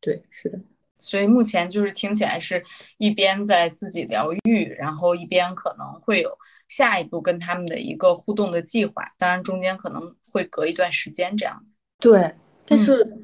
[0.00, 0.58] 对，是的。
[1.02, 2.62] 所以目前就是听起来是
[2.98, 6.30] 一边在自己疗愈，然后一边可能会有
[6.68, 9.02] 下一步跟他们的一个互动的计划。
[9.16, 11.78] 当然中间可能会隔一段时间这样子。
[11.98, 12.34] 对，
[12.66, 13.16] 但是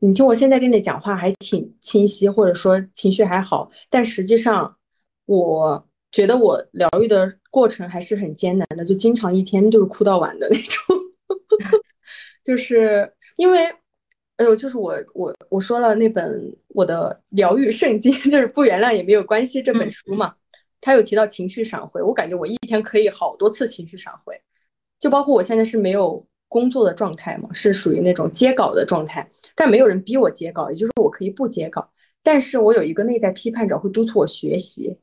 [0.00, 4.76] 你听我现在跟你讲话还挺清晰，或者说情绪还好，但实际上
[5.24, 10.96] 我觉得我疗愈的过程还是很艰难的，就经常一天就是哭到晚的那种，
[12.44, 13.74] 就是因为。
[14.36, 20.34] 哎呦，就是我我我说了那本我的疗愈圣经， 就是不原谅也没有关系这本书嘛，
[20.80, 24.34] 他有提到情绪闪回，我感觉我一天可以好多次情绪闪回，
[24.98, 31.88] 就包括我现在是没有工作的状态嘛，是属于那种接稿的状态，但没有人逼我接稿，也就是我可以不接稿，
[32.22, 34.98] 但是我有一个内在批判者会督促我学习，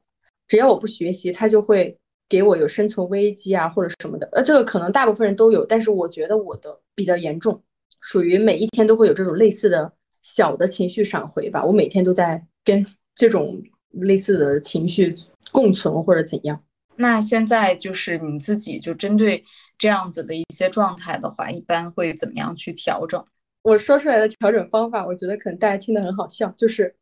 [0.50, 7.64] 只要我不学习，他就会给我有生存危机啊或者什么的，呃，这个可能大部分人都有，但是我觉得我的比较严重。
[8.02, 12.86] 属于每一天都会有这种类似的小的情绪闪回吧，我每天都在跟
[13.16, 15.16] 这种类似的情绪
[15.52, 16.62] 共存或者怎样。
[16.98, 19.44] 那现在就是你自己就针对
[19.78, 23.24] 这样子的一些状态的话，一般会怎么样去调整？
[23.64, 26.94] 我说出来的调整方法，我觉得可能大家听得很好笑，就是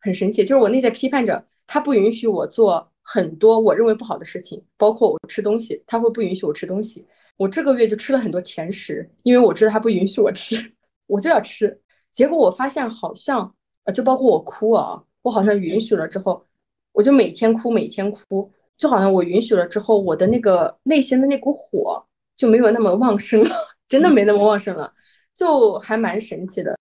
[0.00, 7.06] 很神奇，就是我内在批判着，他不允许我做很多我认为不好的事情，包括我吃东西，他会不允许我吃东西。
[7.36, 10.72] 我这个月就吃了很多甜食，因为我知道他不允许我吃，
[11.06, 11.80] 我就要吃。
[12.10, 16.46] 结果我发现好像，呃，就包括我哭啊，我好像允许了之后，
[16.92, 22.02] 我就每天哭，每天哭，就好像我允许了之后，我的那个内心的那股火
[22.34, 23.54] 就没有那么旺盛了，
[23.86, 24.90] 真的没那么旺盛了，
[25.34, 26.74] 就还蛮神奇的。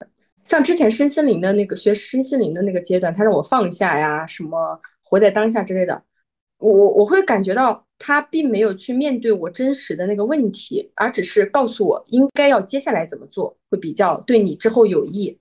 [0.46, 6.02] 像之前身心灵的那个学身心灵的那个阶段，他让我放下呀，什么活在当下之类的，
[6.58, 7.84] 我我我会感觉到。
[7.98, 15.40] 他并没有去面对我真实的那个问题，而只是告诉我应该要接下来怎么做会比较对你之后有益。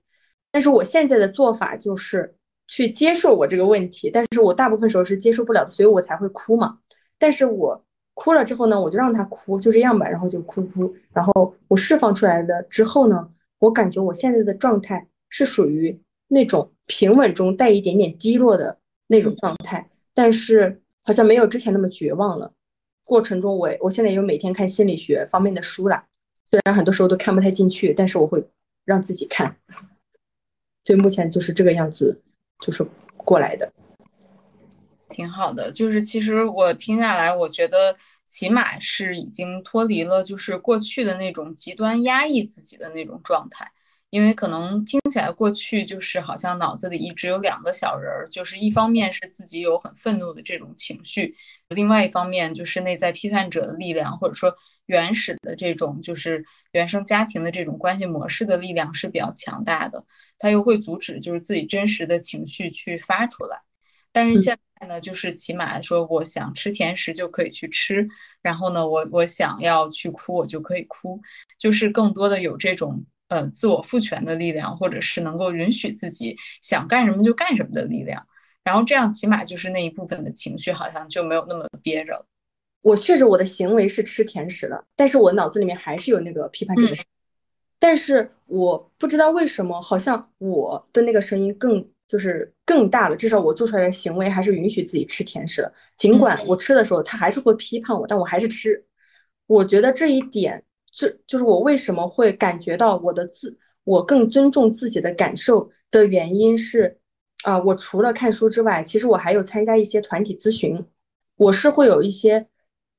[0.53, 2.33] 但是我现在的做法就是
[2.69, 6.79] 去接受我这个问题，但是我大部分时候是接受不了的，所以我才会哭嘛。
[7.19, 15.99] 但是我哭了之后呢，我就让他哭，就这样吧，然后就哭哭，然后我释放出来的之后呢，我感觉我现在的状态是属于
[16.29, 20.81] 那种平稳中带一点点低落的那种状态，但是。
[21.05, 22.51] 好像没有之前那么绝望了。
[23.03, 26.03] 过程中，我我现在有每天看心理学方面的书了，
[26.49, 28.43] 虽然很多时候都看不太进去，但是我会
[28.83, 29.55] 让自己看。
[30.83, 32.21] 所以目前就是这个样子，
[32.59, 32.83] 就是
[33.17, 33.71] 过来的，
[35.07, 35.71] 挺好的。
[35.71, 37.95] 就是其实我听下来，我觉得
[38.25, 43.71] 起码是已经脱离了就是过去的那种极端压抑自己的那种状态。
[44.11, 51.35] 因为可能听起来过去就是好像脑子里一直有两个小人儿，就是一方面是自己有很愤怒的这种情绪，
[51.69, 60.01] 另外一方面就是内在批判者的力量，或者说原始的这种就是原生家庭的这种关系模式的力量是比较强大的，
[60.39, 63.59] 它又会阻止就是自己真实的情绪去发出来。
[64.13, 68.07] 但是现在呢，就是起码说我想吃甜食就可以去吃，
[68.41, 71.21] 然后呢，我我想要去哭我就可以哭，
[71.59, 73.03] 就是更多的有这种。
[73.27, 78.23] 呃，自我赋权的力量，或者是能够允许自己想干什么就干什么的力量，
[78.63, 82.25] 然后这样起码就是那一部分的情绪好像就没有那么憋着了。
[82.81, 87.07] 我确实我的行为是吃甜食了，但是我脑子里面还是有那个批判者的声音，
[87.79, 93.15] 但是我不知道为什么，好像我的那个声音更就是更大了。
[93.15, 95.67] 至少我做出来的行为还是允许自己吃甜食，
[95.97, 98.85] 尽管我吃的时候他还是会批判我，但我还是吃。
[99.47, 100.63] 我觉得这一点。
[100.97, 106.97] 这就是我为什么会感觉到我的自我更尊重自己的感受的原因是，
[107.43, 110.81] 啊，我除了看书之外，其实我还有参加一些团体咨询，
[111.35, 112.47] 我是会有一些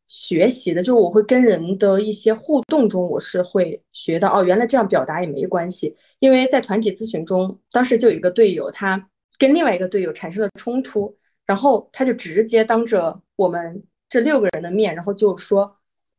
[0.07, 5.97] 学习的，就是我会跟人的一些互动中，我是会学到哦，原来这样表达也没关系。
[6.18, 11.16] 因为在团体咨询中，当时就有一个队友，他跟另外一个队友产生了冲突，
[11.47, 15.76] 然后他就直接当着我们这六个人的面，然后就说：“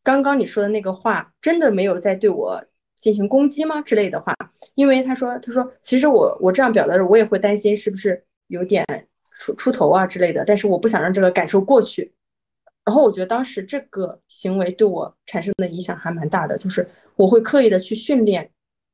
[0.08, 2.64] 刚刚你说的那个话，真的没有在对我
[2.95, 4.34] 进行攻击吗？”之类的话。
[4.76, 8.86] 因为他说：“他说其实我我这样表达的，我也会担心是不是有点
[9.34, 12.14] 出出头啊之类的，但是我不想让这个感受过去。”
[12.86, 16.88] 然后我觉得当时这个行为对我产生的影响还蛮大的，就是
[17.18, 18.49] 我会刻意的去训练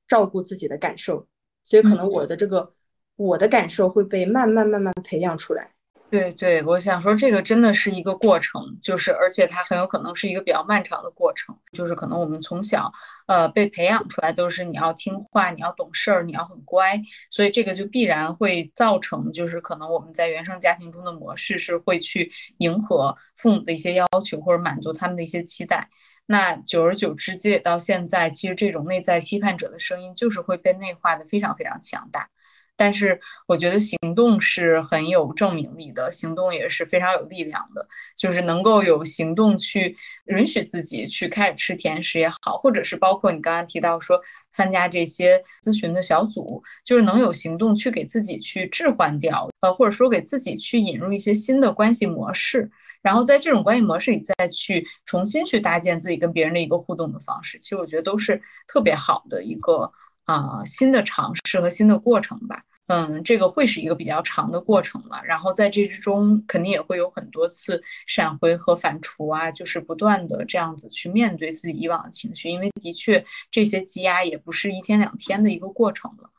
[0.07, 1.27] 照顾自己的感受，
[1.63, 2.73] 所以可能我的这个
[3.17, 5.72] 我的感受会被慢慢慢慢培养出来。
[6.13, 12.91] 对对，我想说这个真的是一个过程，就是而且它很有可能是一个比较漫长的过程，就是可能我们从小
[13.25, 17.01] 呃被培养出来都是你要听话，你要懂事儿，你要很乖，
[17.31, 25.89] 所以这个就必然会造成就是可能我们在原生家庭中的模式是会去迎合父母的一些要求或者满足他们的一些期待，
[26.27, 32.29] 那久而久之积累到现在，其实这种内在批判者的声音就是会被内化的非常非常强大。
[32.75, 37.87] 但是我觉得行动是很有证明力的，行动也是非常有力量的。
[38.17, 39.95] 就是能够有行动去
[40.25, 44.19] 允许自己去开始吃甜食也好，或者是包括你刚刚提到说
[44.49, 52.69] 参加这些咨询的小组，就是能有行动去给自己去置换掉，呃，或者说给自己去引入一些新的关系模式，
[53.03, 57.59] 然后在这种关系模式里再去重新去搭建自己跟别人的一个互动的方式。
[57.59, 59.91] 其实我觉得都是特别好的一个。
[60.25, 65.21] 啊，新的尝试和新的过程吧，嗯，这个会是一个比较长的过程了。
[65.25, 76.29] 然后在这之中，肯定也会有很多次闪回和反刍啊，就是不断的这样子去面对自己以往的情绪，因为的确这些积压也不是一天两天的一个过程了，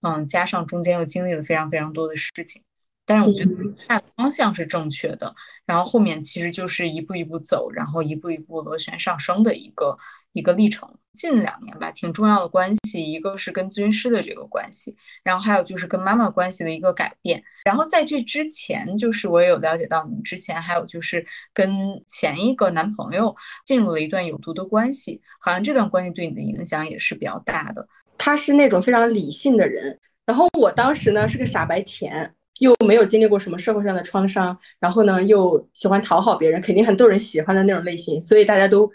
[0.00, 2.62] 嗯，加上中间又经历了非常非常多的事情，
[3.04, 3.50] 但是我觉得
[3.86, 5.34] 大方向是正确的，
[5.66, 9.98] 然后后面其实就是一步一步走，然后一步一步螺旋上升的一个。
[10.34, 17.42] 一个历程，近两年吧，挺重要的关系，一个是跟咨询师的这个关系，然后还有就是跟妈妈关系的一个改变。
[17.64, 21.72] 然后在这之前，就是我也有了解到，你之前还有就是跟
[22.08, 27.88] 前一个男朋友进入了一段有毒的关系，好像这段关系对你的影响也是比较大的。
[28.18, 38.90] 他是那种非常理性的人，然后我当时呢是个傻白甜，又没有经历过什么社会上的创伤，然后呢又喜欢讨好别人，肯定很逗人喜欢的那种类型，所以大家都。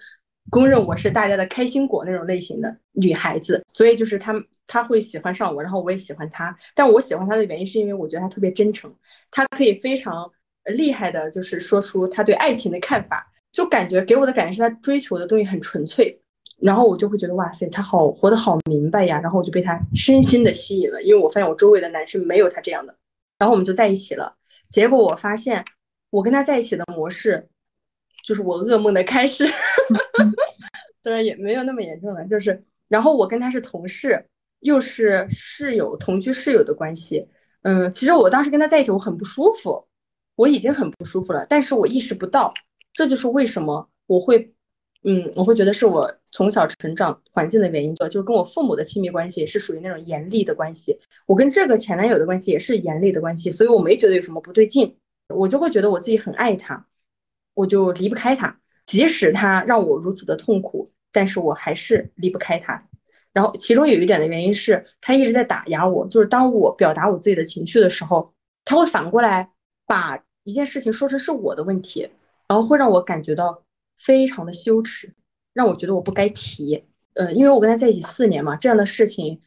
[0.49, 4.33] 公认我是大家的开心果那种类型的女孩子，所以就是他
[4.65, 6.55] 他会喜欢上我，然后我也喜欢他。
[6.73, 8.93] 但我喜欢他的原因是因为我觉得他特别真诚，
[9.31, 10.29] 他可以非常
[10.65, 16.19] 厉害的，就是说出他对爱情的看法，就感觉给我的感觉是他追求的东西很纯粹，
[16.61, 22.95] 然后我就会觉得哇塞，他好活得好明白呀，然后我就被他深深的吸引了，因为我发现我周围的男生没有他这样的，
[23.37, 24.35] 然后我们就在一起了。
[24.69, 25.63] 结果我发现
[26.09, 27.47] 我跟他在一起的模式。
[28.21, 29.45] 就是我噩梦的开始，
[31.01, 32.25] 当然也没有那么严重了。
[32.25, 34.25] 就是，然后我跟他是同事，
[34.59, 37.27] 又是室友，同居室友的关系。
[37.63, 39.85] 嗯，其实我当时跟他在一起，我很不舒服，
[40.35, 42.53] 我已经很不舒服了，但是我意识不到。
[42.93, 44.53] 这就是为什么我会，
[45.03, 50.99] 嗯，我会觉得是我从小成长环境的原因，就就跟我父母的亲密关系是属于那种严厉的关系。
[51.25, 54.97] 我跟这个前男友的关系也是严厉的关系，所以我没觉得有什么不对劲，
[55.27, 56.85] 我就会觉得我自己很爱他。
[57.55, 58.57] 我就离不开他，
[58.89, 62.83] 即使他让我如此的痛苦，但是我还是离不开他。
[63.31, 68.33] 然后其中有一点的原因是他一直在打压我，就是当我表达我自己的情绪的时候，
[68.65, 69.47] 他会反过来
[69.85, 72.09] 把一件事情说成是我的问题，
[72.47, 73.63] 然后会让我感觉到
[73.99, 75.13] 非常的羞耻，
[75.53, 76.83] 让我觉得我不该提。
[77.13, 79.39] 呃，因为我跟他在一起四年嘛，这样的事情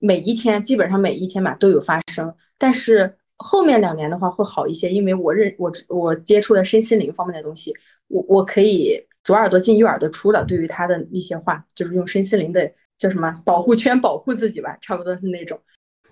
[0.00, 3.16] 每一天基本上每一天吧都有发生，但是。
[3.44, 7.74] 后面两年的话会好一些，因为我认我我接触了身心灵方面的东西，
[8.12, 10.44] 我我可以左耳朵进右耳朵出了。
[10.44, 15.58] 对于他的一些话，就是用身心灵的叫什么保护圈 保护自己吧，差不多是那种。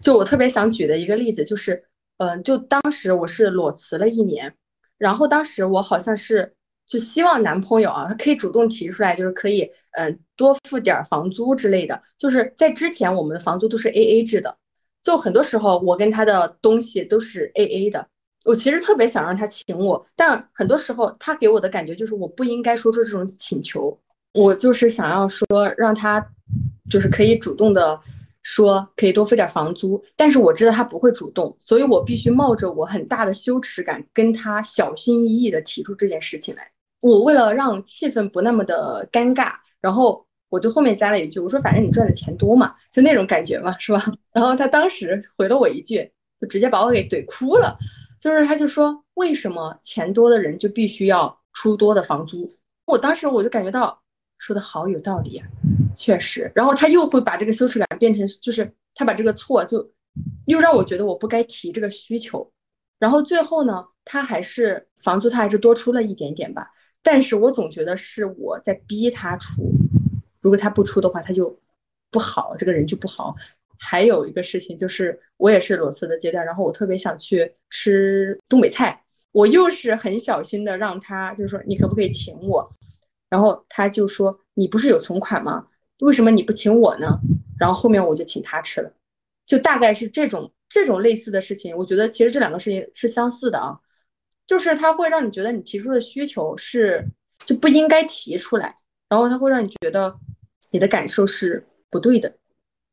[0.00, 1.84] 就我特别想举的一个例子就是，
[2.16, 4.54] 嗯，就当时我是裸辞了一年，
[4.96, 6.54] 然后当时我好像是
[6.86, 12.00] 就希望男朋友啊，他可以主动提出来，就是可以嗯多付点房租之类的。
[12.16, 14.56] 就是在之前我们的房租都是 A A 制的。
[15.02, 18.06] 就很多时候，我跟他的东西都是 A A 的。
[18.44, 23.96] 我其实特别想让他请我，但很多时候他给我的感觉就是我不应该说出这种请求。
[24.32, 26.24] 我就是想要说让他，
[26.90, 28.00] 就是可以主动的
[28.42, 36.70] 说可以多付点房租，但是我知道他不会主动，所以我必须冒着我很大的羞耻感跟他小心翼翼的提出这件事情来。
[37.02, 40.26] 我为了让气氛不那么的尴尬，然后。
[40.50, 44.04] 我就后面加了一句，我说反正你赚的钱多嘛，就那种感觉嘛，是吧？
[44.34, 46.10] 然后他当时回了我一句，
[46.40, 47.78] 就直接把我给怼哭了，
[48.20, 52.46] 就是他就说为什么钱多的人就必须要出多的房租？
[52.84, 54.00] 我当时我就感觉到
[54.38, 55.46] 说的好有道理啊，
[55.96, 56.50] 确实。
[56.54, 59.90] 然后他又会把这个羞耻感变成，就是他把这个错就
[60.46, 62.48] 又让我觉得我不该提这个需求。
[62.98, 66.70] 然后最后呢，他还是房租他还是多出了一点点吧，
[67.02, 69.72] 但是我总觉得是我在逼他出，
[70.40, 71.58] 如果他不出的话，他就
[72.10, 73.34] 不好，这个人就不好。
[73.82, 79.02] 还有一个事情就是，我也是裸辞的阶段，然后我特别想去吃东北菜，
[79.32, 82.70] 我又是很小心的让他，就是说你可不可以请我，
[83.30, 85.66] 然后他就说你不是有存款吗？
[86.00, 87.18] 为什么你不请我呢？
[87.58, 88.92] 然后后面我就请他吃了，
[89.46, 93.78] 就大概是这种这种类似的事情，我觉得其实这两个事情是相似的啊，
[94.46, 97.04] 就是他会让你觉得你提出的需求是
[97.46, 98.74] 就不应该提出来，
[99.08, 100.14] 然后他会让你觉得
[100.70, 102.34] 你的感受是不对的。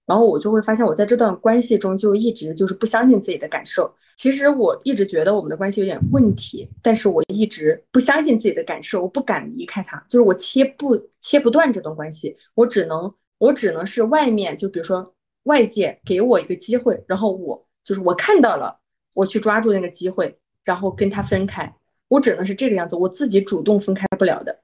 [0.08, 3.94] 然后我就会发现，我在这段关系中就一直就是不相信自己的感受。
[4.16, 18.80] 其实我一直觉得我们的关系有点问题，但是我一直不相信自己的感受，我不敢离开他，就是我切不切不断这段关系，我只能我只能是外面，就比如说外界给我一个机会，然后我就是我看到了，
[19.14, 21.76] 我去抓住那个机会，然后跟他分开，
[22.08, 24.62] 我只能是这个样子，我自己主动分开不了的，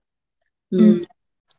[0.71, 1.05] 嗯。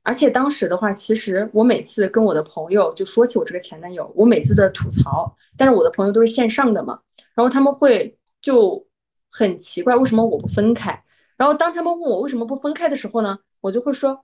[0.06, 5.34] 而且当时的话，其实我每次跟我的朋友就说起我这个前男友，我每次都在吐槽。
[5.56, 7.00] 但是我的朋友都是线上的嘛，
[7.34, 8.86] 然后他们会就
[9.30, 11.02] 很奇怪为什么我不分开。
[11.38, 14.22] 然后当他们问我为什么不分开的时候呢，我就会说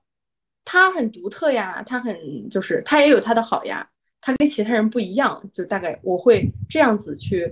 [0.67, 2.15] 他很独特呀，他很
[2.51, 3.89] 就是他也有他的好呀，
[4.21, 5.43] 他跟其他人不一样。
[5.51, 7.51] 就大概我会这样子去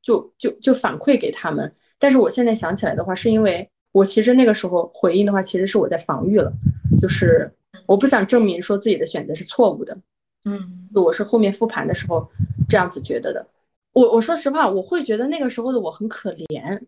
[0.00, 1.70] 就就就反馈给他们。
[1.98, 6.50] 但是我现在想起来的话，是因为我其实那个时候回应的话，其实是我在防御了，
[6.98, 7.52] 就是。
[7.84, 9.98] 我不想证明说自己的选择是错误的，
[10.46, 12.26] 嗯，我是后面复盘的时候
[12.68, 13.46] 这样子觉得的。
[13.92, 16.80] 我我说实话，我会觉得那个时候的我很可怜，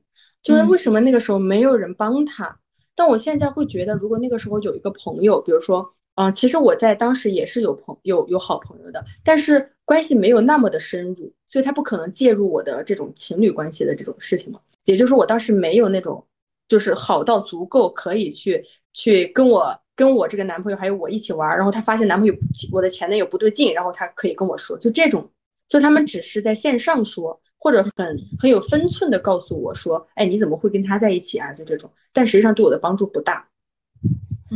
[0.43, 2.59] 就是为什么那个时候没有人帮他。
[2.95, 14.61] 但我现在会觉得，如果那个时候有一个朋友，比如说，嗯，其实我在当时也是有朋有有好朋友的，但是关系没有那么的深入，所以他不可能介入我的这种情侣关系的这种事情嘛。
[14.85, 16.23] 也就是我当时没有那种，
[16.69, 19.79] 就是好到足够可以去去跟我。
[19.99, 22.33] 跟我这个男朋友还有我一起玩，然后他发现男朋友
[22.71, 25.29] 我的前男友不对劲，然后他可以跟我说，就这种，
[25.67, 31.53] 就他们只是在线上说，或者很很有分寸的告诉我说，哎，你怎么会跟他在一起啊？
[31.53, 33.45] 就这种，但实际上对我的帮助不大。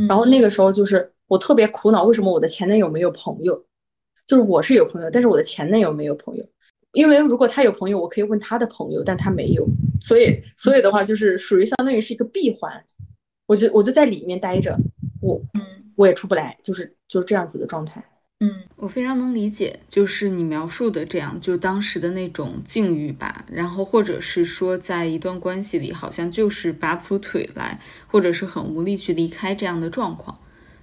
[0.07, 3.61] 然后那个时候就是我特别苦恼，为什么我的前男友没有朋友？
[4.25, 6.45] 就是我是有朋友，但是我的前男友没有朋友，
[6.93, 9.67] 因为如果他有朋友，我可以问他的朋友，但他没有，
[9.99, 12.81] 所以所以的话就是属于相当于是一个闭环，
[13.45, 14.79] 我就我就在里面待着。
[15.23, 15.61] 我嗯，
[15.95, 18.03] 我也出不来，就是就是这样子的状态。
[18.39, 23.45] 嗯，我非常能理解，就是你描述的这样，就当时的那种境遇吧。
[23.49, 30.39] 然后或者是说，在一段关系里，好像就是拔不出腿来，或者是很无力去离开这样的状况。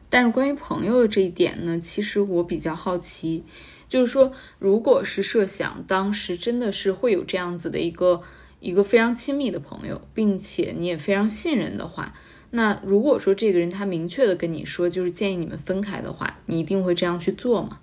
[0.08, 3.44] 但是关于朋友的这一点呢，其实我比较好奇，
[3.86, 8.22] 就是说，如果是设想当时真的是会有这样子的一个
[8.60, 12.14] 一个非常亲密的朋友，并且你也非常信任的话。
[12.52, 17.80] 那如果说这个人他明确的跟你说，就是建议你们分开的话，你一定会这样去做吗？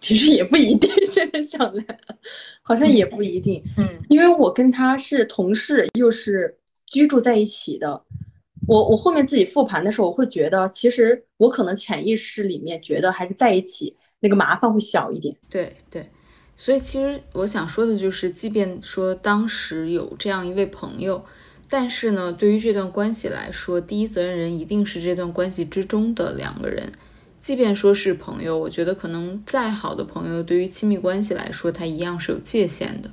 [0.00, 1.84] 其实也不一定，现在想来，
[2.62, 3.62] 好像也不一定。
[3.76, 6.56] 嗯，因为我跟他是同事，又是
[6.86, 8.04] 居住在一起的。
[8.68, 15.34] 我我后面自己复盘的时候，我会觉得，其实我可能潜意识里面觉得还是在一起那个麻烦会小一点。
[15.50, 16.08] 对对，
[16.56, 21.24] 所以其实我想说的就是，即便说当时有这样一位朋友。
[21.70, 26.92] 但是呢，对于这段关系来说，第一责任人一定是这段关系之中的两个人。
[27.40, 33.10] 即便说是朋友，我觉得可能再好的朋友，对于亲密关系来说，他一样是有界限的。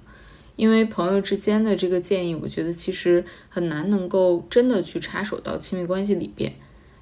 [0.58, 6.54] 因为朋友之间的这个建议，我觉得其实很难能够真的去插手到亲密关系里边。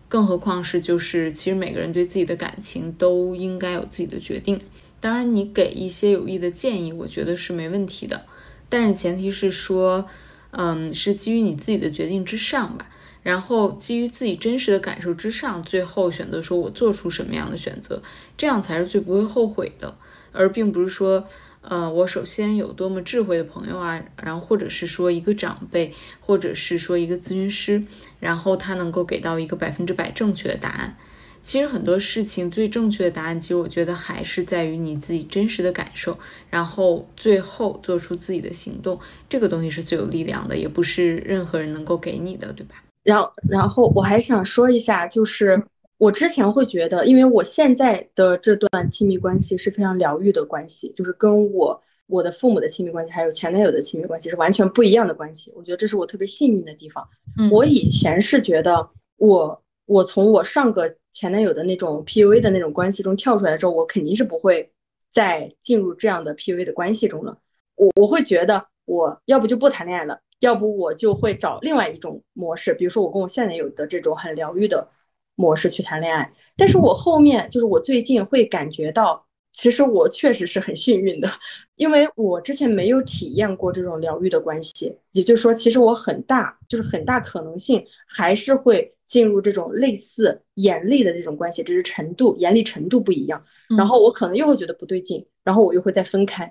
[0.08, 4.60] 更何况是就是，其实每个人对自己的感情都应该有自己的决定。
[5.00, 8.24] 当然，你给一些有益的建议，我觉得是没问题的。
[8.70, 10.08] 但是前提是说。
[10.52, 12.88] 嗯，是基于你自己的决定之上吧，
[13.22, 18.02] 然后基于自己真实的感受之上，最后选择说我做出什么样的选择，
[18.36, 19.96] 这样才是最不会后悔的，
[20.32, 21.24] 而并不是说，
[21.62, 27.84] 呃，我首先有多么智慧的朋友啊，然后或者是说一个长辈，或者是说一个咨询师，
[28.20, 30.98] 然后他能够给到一个百分之百正确的答案。
[31.42, 36.18] 其实很多事情最正确的答案，其实我觉得还是在于你自己真实的感受，
[36.50, 42.84] 然后最后做出自己的行动，这个东西是最有力量的，也不是任何人能够给你的，对吧？
[43.04, 45.62] 然后，然后我还想说一下，就是
[45.98, 55.52] 我之前会觉得，因为我现在的这段亲密关系是非常疗愈的关系，就是跟我我的父母的亲密关系，还有前男友的亲密关系是完全不一样的关系。
[55.56, 57.08] 我觉得这是我特别幸运的地方。
[57.38, 58.88] 嗯我以前是觉得
[59.18, 59.60] 我。
[59.90, 64.72] 我从我上个前男友的那种 PUA 的那种关系中跳出来之后，我肯定是不会
[65.12, 67.36] 再进入这样的 PUA 的关系中了。
[67.74, 74.88] 我我会觉得，我要不就不谈恋爱了，要不我就会找另外一种模式，比如说我跟我现男友的这种很疗愈的
[75.34, 76.32] 模式去谈恋爱。
[76.56, 79.26] 但是我后面就是我最近会感觉到。
[79.52, 81.28] 其实我确实是很幸运的，
[81.76, 93.44] 因为我之前没有体验过这种疗愈的关系，也就是说，其实我很大就是很大可能性还是会进入这种类似严厉的这种关系，只是程度严厉程度不一样。
[93.76, 96.50] 然后我可能又会觉得不对劲，然后我又会再分开，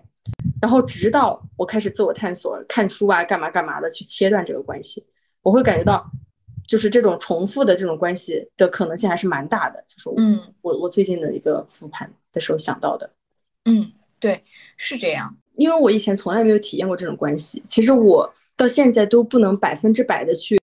[0.60, 5.02] 然后直到我开始自我探索、看书啊、干嘛干嘛的去切断这个关系，
[5.40, 6.04] 我会感觉到。
[6.66, 13.10] 就是这种重复的这种关系的可能性还是蛮大的，就是嗯，我我最近的一个复盘的时候想到的，
[13.64, 13.90] 嗯，
[14.20, 14.44] 对，
[14.76, 20.58] 是这样，因为我以前从来没有体验过这种关系，其实我到现在都不能百分之百的去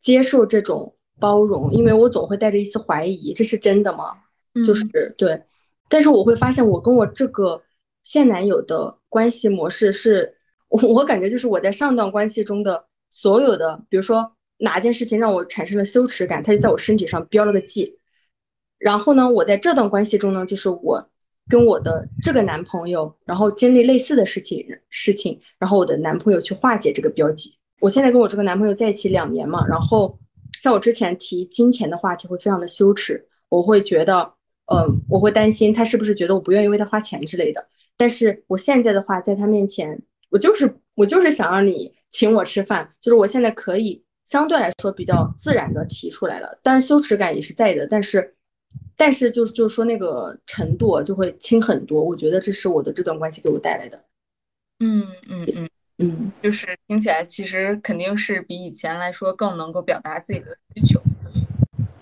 [0.00, 4.16] 接受这种包容，因为我总会带着一丝怀疑，这是真的吗？
[4.66, 4.84] 就是
[5.16, 5.42] 对，
[5.88, 7.62] 但是我会发现我跟我这个
[8.02, 10.34] 现男友的关系模式是，
[10.68, 14.32] 我我感觉就是我在上段关系中的所有的，比如说。
[14.60, 17.96] 哪件事情让我产生了羞耻感，他就在我身体上标了个记。
[18.76, 21.08] 然后呢，我在这段关系中呢，就是我
[21.48, 27.56] 跟我的这个男朋友，然后经历类似的事情事情，然后我的男朋友去化解这个标记。
[27.78, 30.18] 我现在跟我这个男朋友在一起两年嘛，然后
[30.60, 34.34] 像我之前提金钱的话题会非常的羞耻，我会觉得，
[34.72, 37.66] 嗯，我会担心他是不是觉得我不愿意为他花钱之类的。
[37.96, 44.04] 但是我现在的话，在他面前，我就是我就是想让你请我吃饭，就是我现在可以。
[44.28, 48.36] 相对来说比较自然的提出来了，当然羞耻感也是在的，但是，
[48.94, 52.04] 但是就是就是说那个程度就会轻很多。
[52.04, 54.04] 我觉得这是我的这段关系给我带来的。
[54.80, 60.98] 嗯嗯嗯嗯，就是听起来其实肯定是比以前来说更能够表达自己的需求。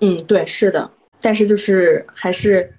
[0.01, 0.89] 嗯，对，是的，
[1.21, 2.73] 但是就是还是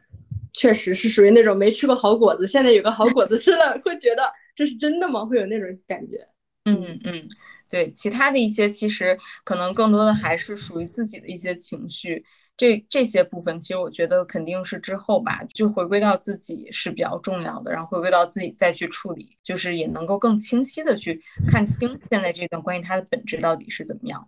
[0.53, 5.26] 确实是属于那种没吃过好果子，现在有个好果子吃了，会觉得这是真的吗？
[5.26, 6.26] 会有那种感觉。
[6.63, 7.22] 嗯嗯。
[7.68, 12.24] 对其他的一些，其实可能更多的还是属于自己的一些情绪，
[12.58, 24.28] 这这些部分，其实我觉得肯定是之后吧，就回归到自己是比较重要的，然后回归到自己再去处理，就是也能够更清晰的去看清现在这段关系它的本质到底是怎么样。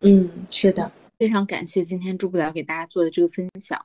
[0.00, 3.84] 嗯，是的，非常感谢今天朱不了给大家做的这个分享，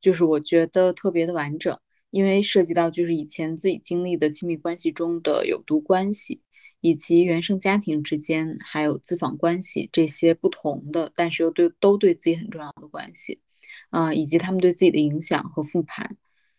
[0.00, 1.76] 就是我觉得特别的完整，
[2.10, 6.40] 因为涉及到就是以前自己经历的亲密关系中的有毒关系。
[6.84, 13.40] 以及原生家庭之间，还有自访关系这些不同的，但是又对都对自己很重要的关系，
[13.88, 16.18] 啊，以及他们对自己的影响和复盘，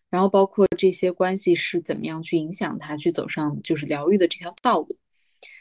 [0.09, 4.97] 然后包括这些关系是怎么样去影响他去走上就是疗愈的这条道路。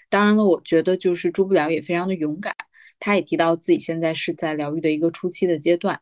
[0.08, 2.56] 当然了，我觉得就是朱不了也非常的勇敢，
[2.98, 6.00] 他也提到自己现在是在疗愈的一个初期的阶段，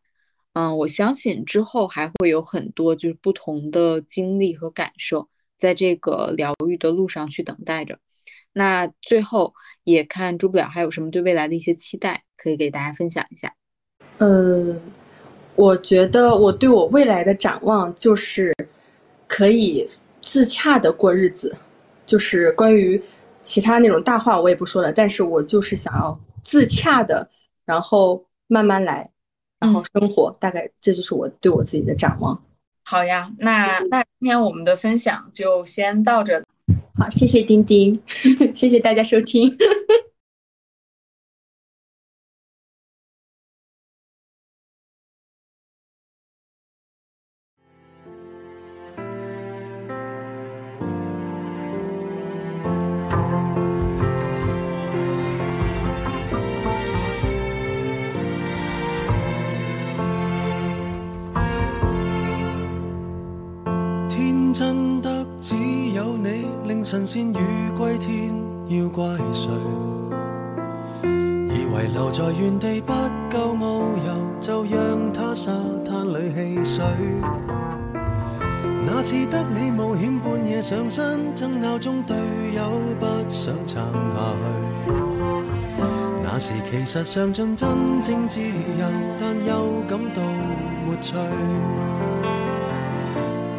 [0.53, 7.99] 嗯，我相信之后还会有很多就是不同的经历和感受，在这个疗愈的路上去等待着。
[8.53, 13.53] 那最后也看朱不了还有什么对未来的一些期待，可以给大家分享一下。
[14.19, 14.79] 呃，
[15.55, 18.55] 我觉得我对我未来的展望就是
[19.27, 19.89] 可以
[20.21, 21.55] 自洽的过日子，
[22.05, 23.01] 就是关于
[23.43, 27.27] 其他那种大话我也不说了，但是我就是想要自洽的，
[27.65, 29.09] 然后慢慢来，
[29.59, 32.39] 然后生活，大概这就是我对我自己的展望。
[32.85, 36.43] 好呀，那那今天我们的分享就先到这。
[36.95, 37.93] 好，谢谢丁丁，
[38.53, 39.57] 谢谢大家收听。
[65.43, 65.55] 只
[65.93, 67.37] 有你令神仙雨
[67.77, 68.33] 归天，
[68.67, 69.51] 要怪谁？
[71.03, 72.93] 以为留在原地不
[73.29, 73.61] 够遨
[74.07, 75.51] 游，就让它沙
[75.85, 76.85] 滩里戏水。
[78.85, 82.15] 那次得你冒险半夜上山，争拗中队
[82.55, 84.33] 友不想撑下
[84.87, 84.93] 去。
[86.23, 88.87] 那时其实尝尽真正自由，
[89.19, 90.21] 但又感到
[90.85, 91.13] 没趣。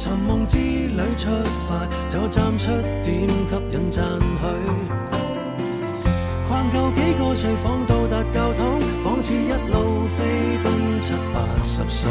[0.00, 1.28] 寻梦之旅出
[1.68, 2.70] 发，就站出
[3.04, 4.46] 点吸引赞许。
[6.48, 10.72] 逛够几个睡房，到达教堂，仿似一路飞奔
[11.02, 12.08] 七八十岁。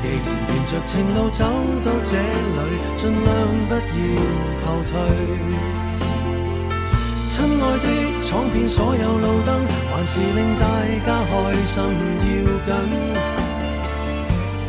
[0.00, 1.44] 既然沿着情路走
[1.84, 2.60] 到这里，
[2.96, 3.26] 尽量
[3.68, 3.78] 不要
[4.64, 4.96] 后退。
[7.28, 7.86] 亲爱的，
[8.22, 9.60] 闯遍所有路灯，
[9.92, 10.64] 还是令大
[11.04, 11.74] 家开心
[12.24, 12.32] 要
[12.64, 13.45] 紧。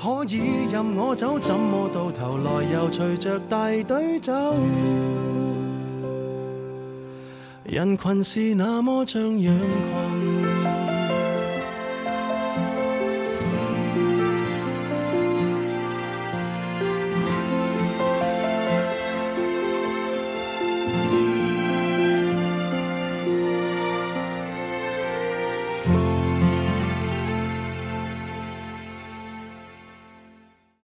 [0.00, 4.32] 可以任我走，怎么到头来又随着大队走？
[7.64, 10.37] 人群是那么像羊群。